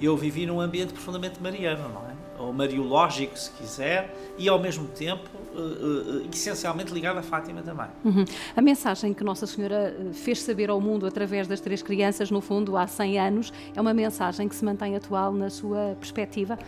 eu 0.00 0.16
vivi 0.16 0.44
num 0.46 0.61
ambiente 0.61 0.92
profundamente 0.92 1.42
mariano, 1.42 1.88
não 1.88 2.02
é? 2.02 2.16
Ou 2.38 2.52
mariológico, 2.52 3.38
se 3.38 3.50
quiser, 3.52 4.14
e 4.37 4.46
ao 4.46 4.58
mesmo 4.58 4.87
tempo 4.88 5.26
uh, 5.54 5.58
uh, 5.58 6.28
essencialmente 6.30 6.92
ligado 6.92 7.18
a 7.18 7.23
Fátima 7.23 7.62
também. 7.62 7.87
Uhum. 8.04 8.25
A 8.54 8.61
mensagem 8.61 9.14
que 9.14 9.25
Nossa 9.25 9.46
Senhora 9.46 9.96
fez 10.12 10.42
saber 10.42 10.68
ao 10.68 10.78
mundo 10.78 11.06
através 11.06 11.49
das 11.49 11.61
três 11.61 11.82
crianças, 11.82 12.30
no 12.30 12.42
fundo, 12.42 12.76
há 12.76 12.87
100 12.87 13.18
anos, 13.18 13.52
é 13.75 13.80
uma 13.80 13.94
mensagem 13.94 14.49
que 14.49 14.54
se 14.54 14.64
mantém 14.64 14.94
atual 14.94 15.32
na 15.32 15.49
sua 15.49 15.96
perspectiva? 15.99 16.58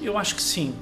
Eu 0.00 0.16
acho 0.16 0.36
que 0.36 0.42
sim, 0.42 0.72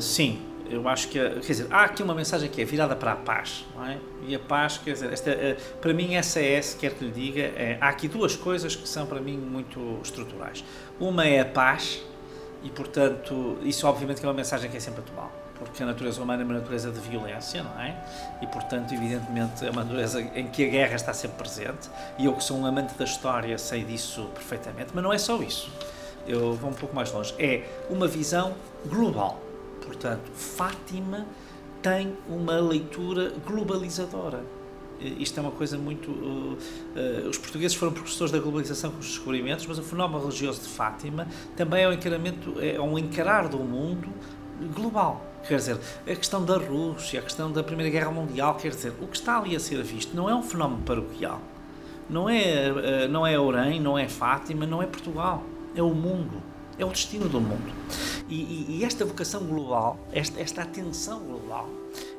sim. 0.00 0.38
Eu 0.70 0.88
acho 0.88 1.08
que, 1.08 1.18
quer 1.18 1.40
dizer, 1.40 1.66
há 1.68 1.82
aqui 1.82 2.00
uma 2.00 2.14
mensagem 2.14 2.48
que 2.48 2.62
é 2.62 2.64
virada 2.64 2.94
para 2.94 3.12
a 3.12 3.16
paz, 3.16 3.66
não 3.74 3.84
é? 3.84 3.98
E 4.26 4.36
a 4.36 4.38
paz, 4.38 4.78
quer 4.78 4.92
dizer, 4.92 5.12
esta, 5.12 5.30
para 5.80 5.92
mim 5.92 6.14
essa 6.14 6.40
é, 6.40 6.62
se 6.62 6.76
quer 6.76 6.94
que 6.94 7.04
lhe 7.04 7.10
diga, 7.10 7.40
é, 7.40 7.76
há 7.80 7.88
aqui 7.88 8.06
duas 8.06 8.36
coisas 8.36 8.76
que 8.76 8.88
são 8.88 9.04
para 9.04 9.20
mim 9.20 9.36
muito 9.36 9.98
estruturais. 10.00 10.64
Uma 11.00 11.26
é 11.26 11.40
a 11.40 11.44
paz, 11.44 12.00
e, 12.62 12.70
portanto, 12.70 13.58
isso 13.62 13.84
obviamente 13.86 14.24
é 14.24 14.28
uma 14.28 14.34
mensagem 14.34 14.70
que 14.70 14.76
é 14.76 14.80
sempre 14.80 15.00
atual, 15.00 15.32
porque 15.58 15.82
a 15.82 15.86
natureza 15.86 16.22
humana 16.22 16.42
é 16.42 16.44
uma 16.44 16.54
natureza 16.54 16.92
de 16.92 17.00
violência, 17.00 17.64
não 17.64 17.80
é? 17.80 17.96
E, 18.40 18.46
portanto, 18.46 18.94
evidentemente, 18.94 19.66
é 19.66 19.70
uma 19.70 19.82
natureza 19.82 20.20
em 20.20 20.46
que 20.46 20.64
a 20.64 20.68
guerra 20.68 20.94
está 20.94 21.12
sempre 21.12 21.36
presente, 21.38 21.90
e 22.16 22.26
eu 22.26 22.32
que 22.34 22.44
sou 22.44 22.56
um 22.56 22.64
amante 22.64 22.94
da 22.94 23.04
história 23.04 23.58
sei 23.58 23.82
disso 23.82 24.30
perfeitamente, 24.34 24.90
mas 24.94 25.02
não 25.02 25.12
é 25.12 25.18
só 25.18 25.42
isso. 25.42 25.68
Eu 26.28 26.52
vou 26.54 26.70
um 26.70 26.74
pouco 26.74 26.94
mais 26.94 27.10
longe. 27.10 27.34
É 27.38 27.64
uma 27.88 28.06
visão 28.06 28.54
global. 28.86 29.49
Portanto, 29.84 30.30
Fátima 30.32 31.26
tem 31.82 32.14
uma 32.28 32.60
leitura 32.60 33.32
globalizadora 33.46 34.44
isto 35.00 35.38
é 35.38 35.42
uma 35.42 35.50
coisa 35.50 35.78
muito. 35.78 36.10
Uh, 36.10 36.58
uh, 36.94 37.28
os 37.28 37.38
portugueses 37.38 37.74
foram 37.76 37.92
precursores 37.92 38.30
da 38.30 38.38
globalização 38.38 38.90
com 38.90 38.98
os 38.98 39.06
descobrimentos, 39.06 39.66
mas 39.66 39.78
o 39.78 39.82
fenómeno 39.82 40.20
religioso 40.20 40.60
de 40.60 40.68
Fátima 40.68 41.26
também 41.56 41.84
é 41.84 41.88
um 41.88 41.92
encaramento, 41.92 42.54
é 42.60 42.80
um 42.80 42.98
encarar 42.98 43.48
do 43.48 43.58
mundo 43.58 44.08
global. 44.74 45.24
Quer 45.48 45.56
dizer, 45.56 45.78
a 46.02 46.14
questão 46.14 46.44
da 46.44 46.58
Rússia, 46.58 47.20
a 47.20 47.22
questão 47.22 47.50
da 47.50 47.62
Primeira 47.62 47.90
Guerra 47.90 48.10
Mundial, 48.10 48.56
quer 48.56 48.70
dizer, 48.70 48.92
o 49.00 49.06
que 49.06 49.16
está 49.16 49.38
ali 49.38 49.56
a 49.56 49.60
ser 49.60 49.82
visto 49.82 50.14
não 50.14 50.28
é 50.28 50.34
um 50.34 50.42
fenómeno 50.42 50.82
paroquial, 50.82 51.40
não 52.10 52.28
é, 52.28 52.70
uh, 52.70 53.08
não 53.08 53.26
é 53.26 53.38
Orém, 53.38 53.80
não 53.80 53.98
é 53.98 54.06
Fátima, 54.06 54.66
não 54.66 54.82
é 54.82 54.86
Portugal, 54.86 55.42
é 55.74 55.82
o 55.82 55.94
mundo, 55.94 56.42
é 56.78 56.84
o 56.84 56.90
destino 56.90 57.26
do 57.26 57.40
mundo. 57.40 57.72
E, 58.30 58.34
e, 58.34 58.78
e 58.78 58.84
esta 58.84 59.04
vocação 59.04 59.44
global, 59.44 59.98
esta, 60.12 60.40
esta 60.40 60.62
atenção 60.62 61.18
global, 61.18 61.68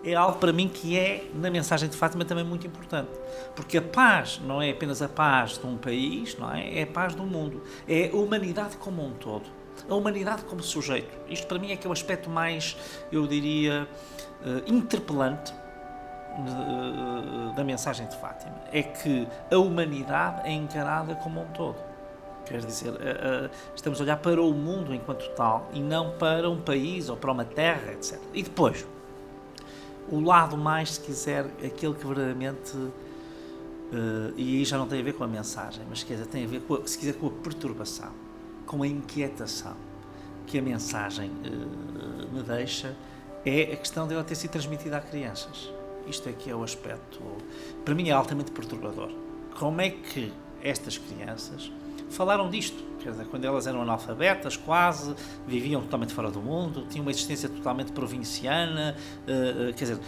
é 0.04 0.14
algo 0.14 0.38
para 0.40 0.52
mim 0.52 0.68
que 0.68 1.00
é, 1.00 1.24
na 1.34 1.50
mensagem 1.50 1.88
de 1.88 1.96
Fátima, 1.96 2.26
também 2.26 2.44
muito 2.44 2.68
importante. 2.68 3.10
Porque 3.56 3.78
a 3.78 3.82
paz 3.82 4.42
não 4.44 4.62
é 4.62 4.72
apenas 4.72 5.02
a 5.02 5.08
paz 5.08 5.58
de 5.58 5.66
um 5.66 5.78
país, 5.78 6.38
não 6.38 6.54
é? 6.54 6.80
É 6.80 6.84
a 6.84 6.88
paz 6.88 7.16
do 7.16 7.24
mundo. 7.24 7.64
É 7.88 8.10
a 8.10 8.16
humanidade 8.16 8.76
como 8.76 9.06
um 9.06 9.14
todo. 9.14 9.46
A 9.90 9.96
humanidade 9.96 10.44
como 10.44 10.62
sujeito. 10.62 11.10
Isto 11.30 11.48
para 11.48 11.58
mim 11.58 11.72
é 11.72 11.78
que 11.78 11.88
é 11.88 11.90
o 11.90 11.94
aspecto 11.94 12.30
mais, 12.30 12.76
eu 13.10 13.26
diria, 13.26 13.88
uh, 14.46 14.72
interpelante 14.72 15.54
uh, 15.54 17.56
da 17.56 17.64
mensagem 17.64 18.06
de 18.08 18.18
Fátima. 18.18 18.56
É 18.72 18.84
que 18.84 19.28
a 19.50 19.58
humanidade 19.58 20.48
é 20.48 20.52
encarada 20.52 21.16
como 21.16 21.42
um 21.42 21.48
todo. 21.48 21.91
Quer 22.52 22.66
dizer, 22.66 22.90
uh, 22.90 23.50
estamos 23.74 24.02
a 24.02 24.04
olhar 24.04 24.18
para 24.18 24.42
o 24.42 24.54
mundo 24.54 24.94
enquanto 24.94 25.26
tal 25.36 25.70
e 25.74 25.80
não 25.80 26.12
para 26.18 26.50
um 26.50 26.60
país 26.60 27.08
ou 27.08 27.16
para 27.16 27.32
uma 27.32 27.46
terra, 27.46 27.94
etc. 27.94 28.20
E 28.34 28.44
depois, 28.44 28.86
o 30.10 30.20
lado 30.20 30.58
mais, 30.58 30.96
se 30.96 31.00
quiser, 31.00 31.46
aquele 31.66 31.94
que 31.94 32.06
verdadeiramente. 32.06 32.76
Uh, 32.76 34.34
e 34.38 34.58
aí 34.58 34.66
já 34.66 34.78
não 34.78 34.88
tem 34.88 35.00
a 35.00 35.04
ver 35.04 35.14
com 35.14 35.24
a 35.24 35.28
mensagem, 35.28 35.86
mas 35.90 36.04
quer 36.04 36.14
dizer, 36.14 36.28
tem 36.28 36.44
a 36.44 36.48
ver, 36.48 36.62
com 36.62 36.76
a, 36.76 36.88
se 36.88 36.98
quiser, 36.98 37.14
com 37.14 37.28
a 37.28 37.30
perturbação, 37.30 38.12
com 38.66 38.84
a 38.84 38.88
inquietação 38.88 39.76
que 40.48 40.58
a 40.58 40.62
mensagem 40.62 41.32
me 42.32 42.42
deixa, 42.42 42.96
é 43.46 43.74
a 43.74 43.78
questão 43.78 44.08
dela 44.08 44.24
ter 44.24 44.36
sido 44.36 44.52
transmitida 44.52 44.98
a 44.98 45.02
crianças. 45.02 45.72
Isto 46.08 46.30
é 46.30 46.34
que 46.34 46.50
é 46.50 46.56
o 46.56 46.64
aspecto, 46.64 47.22
para 47.86 47.94
mim, 47.94 48.10
é 48.10 48.12
altamente 48.12 48.52
perturbador. 48.52 49.12
Como 49.58 49.80
é 49.82 49.90
que 49.90 50.32
estas 50.64 50.98
crianças 50.98 51.72
falaram 52.12 52.50
disto? 52.50 52.92
Dizer, 53.10 53.26
quando 53.26 53.46
elas 53.46 53.66
eram 53.66 53.82
analfabetas, 53.82 54.56
quase, 54.56 55.16
viviam 55.48 55.82
totalmente 55.82 56.14
fora 56.14 56.30
do 56.30 56.40
mundo, 56.40 56.86
tinham 56.88 57.04
uma 57.04 57.10
existência 57.10 57.50
totalmente 57.50 57.92
provinciana, 57.92 58.96
uh, 59.24 59.74
quer 59.74 59.86
dizer, 59.86 60.00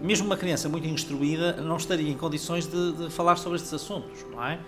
mesmo 0.00 0.26
uma 0.26 0.36
criança 0.36 0.68
muito 0.68 0.86
instruída 0.86 1.54
não 1.54 1.76
estaria 1.76 2.08
em 2.08 2.16
condições 2.16 2.68
de, 2.68 2.92
de 2.92 3.10
falar 3.10 3.36
sobre 3.36 3.56
estes 3.56 3.74
assuntos, 3.74 4.24
não 4.30 4.44
é? 4.44 4.60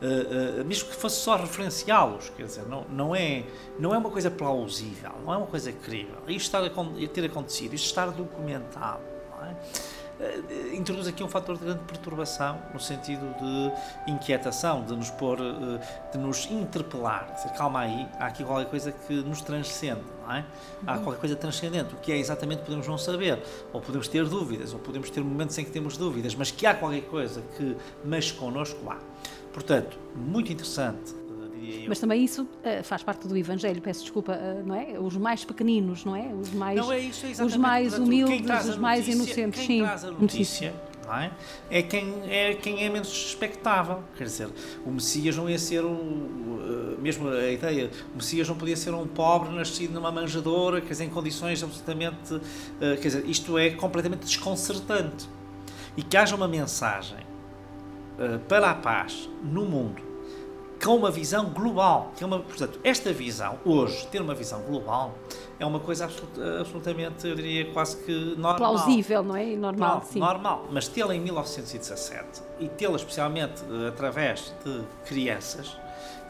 Uh, 0.00 0.64
mesmo 0.64 0.88
que 0.88 0.96
fosse 0.96 1.20
só 1.20 1.36
referenciá-los, 1.36 2.30
quer 2.34 2.44
dizer, 2.44 2.64
não, 2.66 2.86
não, 2.88 3.14
é, 3.14 3.44
não 3.78 3.94
é 3.94 3.98
uma 3.98 4.10
coisa 4.10 4.30
plausível, 4.30 5.12
não 5.22 5.34
é 5.34 5.36
uma 5.36 5.46
coisa 5.46 5.70
crível. 5.72 6.16
Isto 6.26 6.56
ter 7.12 7.26
acontecido, 7.26 7.74
isto 7.74 7.84
estar 7.84 8.06
documentado, 8.06 9.02
não 9.30 9.46
é? 9.46 9.56
Uh, 10.20 10.74
introduz 10.74 11.06
aqui 11.06 11.22
um 11.22 11.28
fator 11.28 11.56
de 11.56 11.64
grande 11.64 11.80
perturbação, 11.84 12.60
no 12.72 12.80
sentido 12.80 13.34
de 13.38 14.10
inquietação, 14.10 14.84
de 14.84 14.94
nos 14.94 15.10
pôr, 15.10 15.40
uh, 15.40 15.80
de 16.12 16.18
nos 16.18 16.50
interpelar. 16.50 17.32
Dizer, 17.34 17.50
calma 17.50 17.80
aí, 17.80 18.06
há 18.18 18.26
aqui 18.26 18.44
qualquer 18.44 18.68
coisa 18.68 18.92
que 18.92 19.14
nos 19.14 19.40
transcende, 19.40 20.02
não 20.22 20.34
é? 20.34 20.44
Há 20.86 20.96
uhum. 20.96 21.04
qualquer 21.04 21.20
coisa 21.20 21.36
transcendente. 21.36 21.94
O 21.94 21.98
que 21.98 22.12
é 22.12 22.18
exatamente 22.18 22.62
podemos 22.62 22.86
não 22.86 22.98
saber, 22.98 23.42
ou 23.72 23.80
podemos 23.80 24.08
ter 24.08 24.24
dúvidas, 24.26 24.72
ou 24.72 24.78
podemos 24.78 25.10
ter 25.10 25.22
momentos 25.22 25.56
em 25.58 25.64
que 25.64 25.70
temos 25.70 25.96
dúvidas, 25.96 26.34
mas 26.34 26.50
que 26.50 26.66
há 26.66 26.74
qualquer 26.74 27.02
coisa 27.02 27.42
que 27.56 27.76
mexe 28.04 28.32
connosco, 28.32 28.78
há. 28.90 28.98
Portanto, 29.52 29.98
muito 30.14 30.52
interessante 30.52 31.19
mas 31.86 31.98
também 31.98 32.24
isso 32.24 32.42
uh, 32.42 32.82
faz 32.82 33.02
parte 33.02 33.26
do 33.26 33.36
Evangelho, 33.36 33.80
peço 33.80 34.02
desculpa, 34.02 34.32
uh, 34.32 34.66
não 34.66 34.74
é? 34.74 34.98
Os 34.98 35.16
mais 35.16 35.44
pequeninos, 35.44 36.04
não 36.04 36.16
é? 36.16 36.32
Os 36.34 36.52
mais, 36.52 36.78
não 36.78 36.92
é 36.92 36.98
isso, 37.00 37.26
é 37.26 37.44
os 37.44 37.56
mais 37.56 37.98
humildes, 37.98 38.40
os 38.40 38.46
notícia, 38.46 38.80
mais 38.80 39.08
inocentes. 39.08 39.66
Quem 39.66 39.78
sim. 39.78 39.84
traz 39.84 40.04
a 40.04 40.10
notícia, 40.10 40.74
não 41.06 41.16
é? 41.16 41.30
É 41.70 41.82
quem, 41.82 42.14
é 42.28 42.54
quem 42.54 42.84
é 42.84 42.88
menos 42.88 43.08
expectável. 43.08 44.02
Quer 44.16 44.24
dizer, 44.24 44.48
o 44.84 44.90
Messias 44.90 45.36
não 45.36 45.48
ia 45.48 45.58
ser 45.58 45.84
um. 45.84 45.90
Uh, 45.94 47.00
mesmo 47.00 47.28
a 47.28 47.50
ideia, 47.50 47.90
o 48.12 48.16
Messias 48.16 48.48
não 48.48 48.56
podia 48.56 48.76
ser 48.76 48.94
um 48.94 49.06
pobre 49.06 49.54
nascido 49.54 49.92
numa 49.92 50.10
manjadora, 50.10 50.80
quer 50.80 50.90
dizer, 50.90 51.04
em 51.04 51.10
condições 51.10 51.62
absolutamente. 51.62 52.40
quer 52.78 52.96
dizer, 52.96 53.24
isto 53.26 53.58
é 53.58 53.70
completamente 53.70 54.24
desconcertante. 54.24 55.28
E 55.96 56.02
que 56.02 56.16
haja 56.16 56.36
uma 56.36 56.46
mensagem 56.46 57.18
para 58.48 58.70
a 58.70 58.74
paz 58.74 59.28
no 59.42 59.64
mundo 59.64 60.09
com 60.82 60.96
uma 60.96 61.10
visão 61.10 61.46
global. 61.50 62.12
Que 62.16 62.24
é 62.24 62.26
uma, 62.26 62.40
portanto, 62.40 62.80
esta 62.82 63.12
visão, 63.12 63.58
hoje, 63.64 64.06
ter 64.08 64.20
uma 64.20 64.34
visão 64.34 64.60
global, 64.62 65.14
é 65.58 65.66
uma 65.66 65.78
coisa 65.78 66.08
absolutamente, 66.58 67.26
eu 67.26 67.34
diria, 67.34 67.70
quase 67.72 67.96
que 67.98 68.34
normal. 68.36 68.56
Plausível, 68.56 69.22
não 69.22 69.36
é? 69.36 69.56
Normal, 69.56 70.02
sim. 70.10 70.18
Normal, 70.18 70.66
mas 70.70 70.88
tê-la 70.88 71.14
em 71.14 71.20
1917 71.20 72.42
e 72.58 72.68
tê-la 72.68 72.96
especialmente 72.96 73.62
uh, 73.64 73.88
através 73.88 74.54
de 74.64 74.82
crianças, 75.04 75.76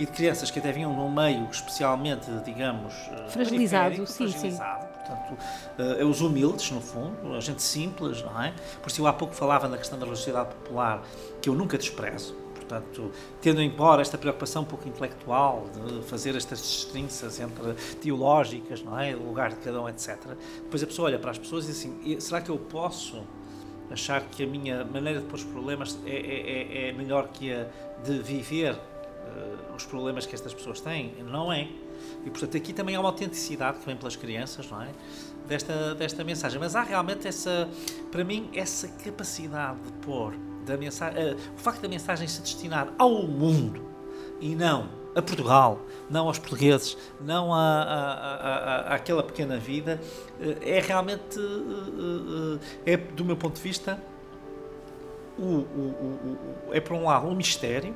e 0.01 0.07
de 0.07 0.13
crianças 0.13 0.51
que 0.51 0.59
até 0.59 0.73
vinham 0.73 0.95
num 0.95 1.11
meio 1.11 1.47
especialmente, 1.51 2.29
digamos, 2.45 2.93
uh, 2.93 3.31
fragilizado, 3.31 4.07
sim, 4.07 4.29
fragilizado. 4.29 4.83
sim. 4.83 4.91
Portanto, 5.07 5.39
uh, 5.79 6.07
os 6.07 6.21
humildes, 6.21 6.71
no 6.71 6.81
fundo, 6.81 7.35
a 7.35 7.41
gente 7.41 7.63
simples, 7.63 8.23
não 8.23 8.43
é? 8.43 8.55
Por 8.83 8.89
isso 8.89 9.01
eu 9.01 9.07
há 9.07 9.13
pouco 9.13 9.35
falava 9.35 9.69
na 9.69 9.77
questão 9.77 9.99
da 9.99 10.07
religiosidade 10.07 10.55
popular, 10.55 11.03
que 11.41 11.49
eu 11.49 11.55
nunca 11.55 11.77
desprezo 11.77 12.35
Portanto, 12.71 13.11
tendo 13.43 13.61
embora 13.61 14.01
esta 14.01 14.17
preocupação 14.17 14.63
um 14.63 14.65
pouco 14.65 14.89
intelectual 14.89 15.67
de 15.75 16.03
fazer 16.03 16.37
estas 16.37 16.61
distinções 16.61 17.41
entre 17.41 17.75
teológicas, 18.01 18.81
não 18.81 18.97
é? 18.97 19.13
o 19.13 19.27
lugar 19.27 19.51
de 19.51 19.57
cada 19.57 19.83
um, 19.83 19.89
etc. 19.89 20.17
Depois 20.63 20.81
a 20.81 20.87
pessoa 20.87 21.09
olha 21.09 21.19
para 21.19 21.33
as 21.33 21.39
pessoas 21.39 21.65
e 21.65 21.69
diz 21.69 21.79
assim: 21.79 22.21
será 22.21 22.41
que 22.41 22.49
eu 22.49 22.59
posso 22.59 23.25
achar 23.91 24.23
que 24.23 24.45
a 24.45 24.47
minha 24.47 24.85
maneira 24.85 25.19
de 25.19 25.27
pôr 25.27 25.35
os 25.35 25.45
problemas 25.45 25.99
é, 26.07 26.11
é, 26.11 26.87
é, 26.87 26.89
é 26.91 26.93
melhor 26.93 27.27
que 27.29 27.53
a 27.53 27.67
de 28.05 28.21
viver 28.21 28.75
uh, 28.75 29.75
os 29.75 29.85
problemas 29.85 30.25
que 30.25 30.35
estas 30.37 30.55
pessoas 30.55 30.81
têm? 30.81 31.13
Não 31.25 31.53
é. 31.53 31.69
E 32.25 32.31
portanto 32.31 32.57
aqui 32.57 32.73
também 32.73 32.95
há 32.95 33.01
uma 33.01 33.09
autenticidade 33.09 33.81
que 33.81 33.87
vem 33.87 33.97
pelas 33.97 34.15
crianças, 34.15 34.71
não 34.71 34.81
é? 34.81 34.91
Desta, 35.49 35.93
desta 35.97 36.23
mensagem. 36.23 36.61
Mas 36.61 36.77
há 36.77 36.83
realmente 36.85 37.27
essa, 37.27 37.69
para 38.13 38.23
mim, 38.23 38.49
essa 38.55 38.87
capacidade 38.87 39.81
de 39.81 39.91
pôr 40.07 40.35
da 40.71 40.77
mensagem, 40.77 41.33
uh, 41.33 41.37
o 41.57 41.59
facto 41.59 41.81
da 41.81 41.89
mensagem 41.89 42.27
se 42.27 42.41
destinar 42.41 42.93
ao 42.99 43.23
mundo 43.23 43.83
e 44.41 44.55
não 44.55 44.89
a 45.15 45.21
Portugal, 45.21 45.81
não 46.09 46.29
aos 46.29 46.39
portugueses, 46.39 46.97
não 47.21 47.53
a, 47.53 47.59
a, 47.59 48.93
a, 48.93 48.95
àquela 48.95 49.23
pequena 49.25 49.59
vida, 49.59 50.01
uh, 50.41 50.57
é 50.63 50.81
realmente, 50.81 51.39
uh, 51.39 52.61
é 52.87 52.97
do 52.97 53.25
meu 53.25 53.37
ponto 53.37 53.57
de 53.57 53.63
vista, 53.63 54.01
o, 55.37 55.43
o, 55.43 56.39
o, 56.69 56.75
é 56.75 56.81
por 56.81 56.95
um 56.95 57.05
lado 57.05 57.27
um 57.27 57.35
mistério, 57.35 57.95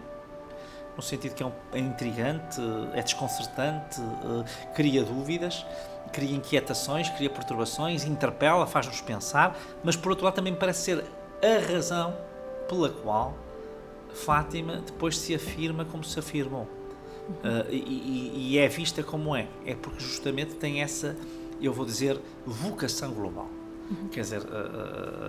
no 0.96 1.02
sentido 1.02 1.34
que 1.34 1.42
é, 1.42 1.46
um, 1.46 1.52
é 1.72 1.78
intrigante, 1.78 2.60
é 2.94 3.02
desconcertante, 3.02 4.00
cria 4.74 5.02
dúvidas, 5.02 5.66
cria 6.12 6.34
inquietações, 6.34 7.10
cria 7.10 7.28
perturbações, 7.28 8.04
interpela, 8.04 8.66
faz-nos 8.66 9.00
pensar, 9.00 9.58
mas 9.82 9.96
por 9.96 10.10
outro 10.10 10.24
lado 10.24 10.34
também 10.34 10.54
parece 10.54 10.82
ser 10.82 11.04
a 11.42 11.72
razão 11.72 12.16
pela 12.68 12.88
qual 12.88 13.36
Fátima 14.12 14.76
depois 14.76 15.18
se 15.18 15.34
afirma 15.34 15.84
como 15.84 16.04
se 16.04 16.18
afirmou. 16.18 16.62
Uh, 16.62 17.70
e, 17.70 18.52
e, 18.52 18.58
é 18.58 18.68
vista 18.68 19.02
como 19.02 19.34
é. 19.34 19.48
É 19.66 19.74
porque 19.74 20.00
justamente 20.00 20.54
tem 20.54 20.82
essa, 20.82 21.16
eu 21.60 21.72
vou 21.72 21.84
dizer, 21.84 22.20
vocação 22.46 23.12
global. 23.12 23.48
Uhum. 23.90 24.08
Quer 24.08 24.20
dizer, 24.20 24.42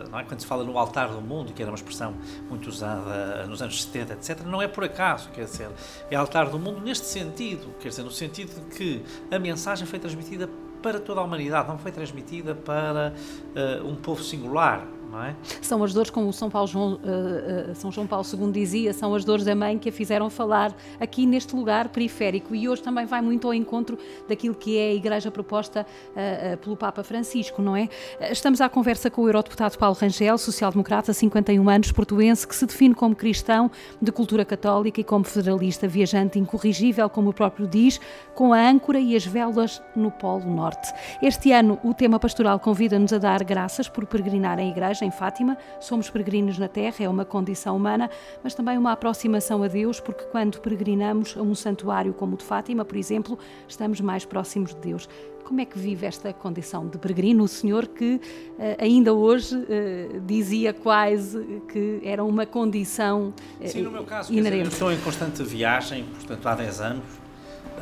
não 0.09 0.19
é? 0.19 0.23
quando 0.23 0.39
se 0.39 0.45
fala 0.45 0.63
no 0.63 0.77
altar 0.77 1.09
do 1.09 1.21
mundo, 1.21 1.51
que 1.51 1.61
era 1.61 1.69
uma 1.69 1.75
expressão 1.75 2.15
muito 2.49 2.69
usada 2.69 3.45
nos 3.47 3.61
anos 3.61 3.83
70, 3.83 4.13
etc., 4.13 4.41
não 4.45 4.61
é 4.61 4.67
por 4.67 4.83
acaso, 4.83 5.29
quer 5.31 5.45
dizer, 5.45 5.69
é 6.09 6.15
altar 6.15 6.49
do 6.49 6.57
mundo 6.57 6.79
neste 6.79 7.05
sentido, 7.05 7.67
quer 7.79 7.89
dizer, 7.89 8.03
no 8.03 8.11
sentido 8.11 8.53
de 8.53 8.75
que 8.75 9.03
a 9.29 9.37
mensagem 9.37 9.85
foi 9.85 9.99
transmitida 9.99 10.49
para 10.81 10.99
toda 10.99 11.19
a 11.19 11.23
humanidade, 11.23 11.67
não 11.67 11.77
foi 11.77 11.91
transmitida 11.91 12.55
para 12.55 13.13
uh, 13.55 13.87
um 13.87 13.95
povo 13.95 14.23
singular, 14.23 14.87
é? 15.23 15.35
São 15.61 15.83
as 15.83 15.93
dores, 15.93 16.09
como 16.09 16.31
São, 16.33 16.49
Paulo 16.49 16.67
João, 16.67 16.93
uh, 16.93 17.71
uh, 17.71 17.75
São 17.75 17.91
João 17.91 18.07
Paulo 18.07 18.25
II 18.25 18.51
dizia, 18.51 18.93
são 18.93 19.13
as 19.13 19.23
dores 19.23 19.45
da 19.45 19.55
mãe 19.55 19.77
que 19.77 19.89
a 19.89 19.91
fizeram 19.91 20.29
falar 20.29 20.75
aqui 20.99 21.25
neste 21.25 21.55
lugar 21.55 21.89
periférico 21.89 22.55
e 22.55 22.67
hoje 22.67 22.81
também 22.81 23.05
vai 23.05 23.21
muito 23.21 23.47
ao 23.47 23.53
encontro 23.53 23.97
daquilo 24.27 24.55
que 24.55 24.77
é 24.77 24.91
a 24.91 24.93
igreja 24.93 25.31
proposta 25.31 25.85
uh, 26.11 26.57
pelo 26.57 26.75
Papa 26.75 27.03
Francisco, 27.03 27.61
não 27.61 27.75
é? 27.75 27.89
Estamos 28.31 28.61
à 28.61 28.69
conversa 28.69 29.09
com 29.09 29.21
o 29.21 29.27
eurodeputado 29.27 29.77
Paulo 29.77 29.97
Rangel, 29.99 30.37
social-democrata, 30.37 31.13
51 31.13 31.69
anos, 31.69 31.91
portuense, 31.91 32.47
que 32.47 32.55
se 32.55 32.65
define 32.65 32.93
como 32.93 33.15
cristão 33.15 33.69
de 34.01 34.11
cultura 34.11 34.43
católica 34.43 35.01
e 35.01 35.03
como 35.03 35.23
federalista, 35.23 35.87
viajante 35.87 36.39
incorrigível, 36.39 37.09
como 37.09 37.29
o 37.29 37.33
próprio 37.33 37.67
diz, 37.67 37.99
com 38.33 38.53
a 38.53 38.59
âncora 38.59 38.99
e 38.99 39.15
as 39.15 39.25
velas 39.25 39.81
no 39.95 40.11
Polo 40.11 40.45
Norte. 40.45 40.93
Este 41.21 41.51
ano 41.51 41.79
o 41.83 41.93
tema 41.93 42.19
pastoral 42.19 42.59
convida-nos 42.59 43.13
a 43.13 43.17
dar 43.17 43.43
graças 43.43 43.87
por 43.87 44.05
peregrinar 44.05 44.59
em 44.59 44.69
igreja 44.69 45.04
em 45.05 45.11
Fátima. 45.11 45.57
Somos 45.79 46.09
peregrinos 46.09 46.57
na 46.57 46.67
Terra, 46.67 46.95
é 46.99 47.09
uma 47.09 47.23
condição 47.23 47.75
humana, 47.77 48.09
mas 48.43 48.53
também 48.53 48.77
uma 48.77 48.91
aproximação 48.91 49.63
a 49.63 49.67
Deus, 49.67 49.99
porque 49.99 50.23
quando 50.25 50.59
peregrinamos 50.59 51.35
a 51.37 51.41
um 51.41 51.55
santuário 51.55 52.13
como 52.13 52.35
o 52.35 52.37
de 52.37 52.43
Fátima, 52.43 52.83
por 52.83 52.97
exemplo, 52.97 53.37
estamos 53.67 54.01
mais 54.01 54.25
próximos 54.25 54.73
de 54.73 54.81
Deus. 54.81 55.07
Como 55.43 55.61
é 55.61 55.65
que 55.65 55.77
vive 55.77 56.07
esta 56.07 56.33
condição 56.33 56.87
de 56.87 56.97
peregrino? 56.97 57.43
O 57.43 57.47
senhor 57.47 57.85
que 57.87 58.19
eh, 58.57 58.77
ainda 58.79 59.13
hoje 59.13 59.63
eh, 59.69 60.19
dizia 60.25 60.73
quase 60.73 61.61
que 61.71 62.01
era 62.03 62.23
uma 62.23 62.47
condição 62.47 63.31
Sim, 63.63 63.83
no 63.83 63.91
meu 63.91 64.03
caso, 64.03 64.33
inerente. 64.33 64.63
Dizer, 64.63 64.73
estou 64.73 64.91
em 64.91 64.97
constante 64.97 65.43
viagem, 65.43 66.03
portanto 66.05 66.47
há 66.47 66.55
10 66.55 66.81
anos, 66.81 67.03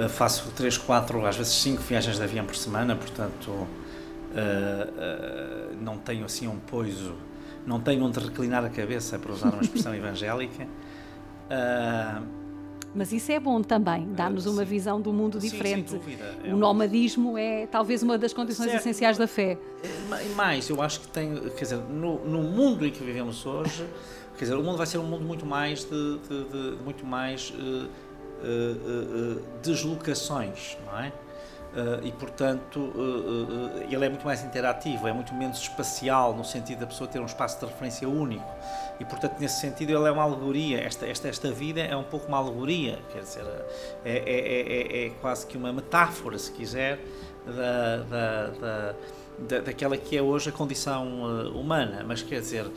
faço 0.10 0.52
3, 0.52 0.78
4, 0.78 1.26
às 1.26 1.38
vezes 1.38 1.54
5 1.54 1.82
viagens 1.84 2.18
de 2.18 2.24
avião 2.24 2.46
por 2.46 2.56
semana, 2.56 2.98
portanto 2.98 3.66
uh, 4.34 5.76
não 5.82 5.98
tenho 5.98 6.26
assim 6.26 6.48
um 6.48 6.58
poiso, 6.60 7.16
não 7.66 7.80
tenho 7.80 8.04
onde 8.04 8.20
reclinar 8.20 8.64
a 8.66 8.70
cabeça, 8.70 9.18
para 9.18 9.32
usar 9.32 9.50
uma 9.50 9.62
expressão 9.62 9.94
evangélica. 9.96 10.64
Uh, 10.64 12.44
mas 12.96 13.12
isso 13.12 13.32
é 13.32 13.40
bom 13.40 13.62
também, 13.62 14.14
dá-nos 14.14 14.46
uma 14.46 14.64
visão 14.64 15.02
do 15.02 15.12
mundo 15.12 15.40
diferente. 15.40 15.90
Sim, 15.90 16.00
sem 16.00 16.16
dúvida. 16.16 16.36
É 16.44 16.54
o 16.54 16.58
nomadismo 16.58 17.38
é 17.38 17.66
talvez 17.66 18.04
uma 18.04 18.18
das 18.20 18.34
condições 18.34 18.70
certo. 18.70 18.82
essenciais 18.82 19.18
da 19.18 19.26
fé. 19.26 19.58
Mais, 20.36 20.70
eu 20.70 20.80
acho 20.80 21.00
que 21.02 21.08
tem, 21.08 21.36
quer 21.36 21.64
dizer, 21.64 21.78
no, 21.78 22.24
no, 22.24 22.44
mundo 22.44 22.86
em 22.86 22.92
que 22.92 23.04
vivemos 23.04 23.46
hoje, 23.48 23.88
quer 24.38 24.46
dizer, 24.46 24.56
o 24.56 24.64
mundo 24.64 24.78
vai 24.78 24.86
ser 24.86 25.00
um 25.00 25.06
mundo 25.06 25.26
muito 25.26 25.44
mais 25.44 25.84
de, 25.84 26.20
de, 26.20 26.44
de 26.44 26.84
muito 26.84 27.04
mais 27.04 27.50
uh, 27.50 27.56
uh, 27.56 29.38
uh, 29.38 29.42
deslocações, 29.64 30.78
não 30.86 31.00
é? 31.00 31.12
Uh, 31.74 32.06
e 32.06 32.12
portanto 32.12 32.80
uh, 32.80 32.92
uh, 32.94 33.84
ele 33.90 34.06
é 34.06 34.10
muito 34.10 34.24
mais 34.24 34.44
interativo, 34.44 35.08
é 35.08 35.12
muito 35.12 35.34
menos 35.34 35.58
espacial 35.58 36.36
no 36.36 36.46
sentido 36.46 36.82
da 36.82 36.86
pessoa 36.86 37.08
ter 37.08 37.20
um 37.20 37.26
espaço 37.26 37.60
de 37.60 37.66
referência 37.66 38.08
único. 38.08 38.46
E 39.00 39.06
portanto 39.06 39.40
nesse 39.40 39.60
sentido 39.60 39.90
ele 39.90 40.08
é 40.08 40.12
uma 40.12 40.22
alegoria, 40.22 40.80
esta, 40.80 41.08
esta, 41.08 41.28
esta 41.28 41.52
vida 41.52 41.82
é 41.82 41.96
um 41.96 42.04
pouco 42.04 42.28
uma 42.28 42.38
alegoria, 42.38 43.00
quer 43.12 43.22
dizer, 43.22 43.44
é, 44.06 44.18
é, 44.18 45.02
é, 45.02 45.06
é 45.08 45.10
quase 45.20 45.48
que 45.48 45.58
uma 45.58 45.74
metáfora 45.74 46.38
se 46.38 46.52
quiser 46.52 47.00
da, 47.48 47.98
da, 48.04 48.48
da 48.50 48.96
da, 49.38 49.60
daquela 49.60 49.98
que 49.98 50.18
é 50.18 50.22
hoje 50.22 50.50
a 50.50 50.52
condição 50.52 51.24
uh, 51.24 51.60
humana, 51.60 52.04
mas 52.08 52.22
quer 52.22 52.40
dizer, 52.40 52.66
uh, 52.66 52.72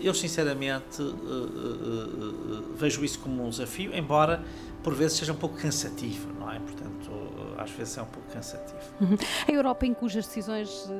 eu 0.00 0.14
sinceramente 0.14 1.02
uh, 1.02 2.74
vejo 2.76 3.04
isso 3.04 3.18
como 3.18 3.44
um 3.44 3.50
desafio, 3.50 3.94
embora 3.94 4.42
por 4.82 4.94
vezes 4.94 5.18
seja 5.18 5.32
um 5.32 5.36
pouco 5.36 5.56
cansativo, 5.56 6.32
não 6.38 6.50
é? 6.50 6.58
Portanto, 6.60 7.10
às 7.58 7.70
vezes 7.72 7.98
é 7.98 8.02
um 8.02 8.06
pouco 8.06 8.28
cansativo. 8.32 8.78
Uhum. 9.00 9.16
A 9.46 9.52
Europa, 9.52 9.84
em 9.84 9.92
cujas 9.92 10.26
decisões 10.26 10.90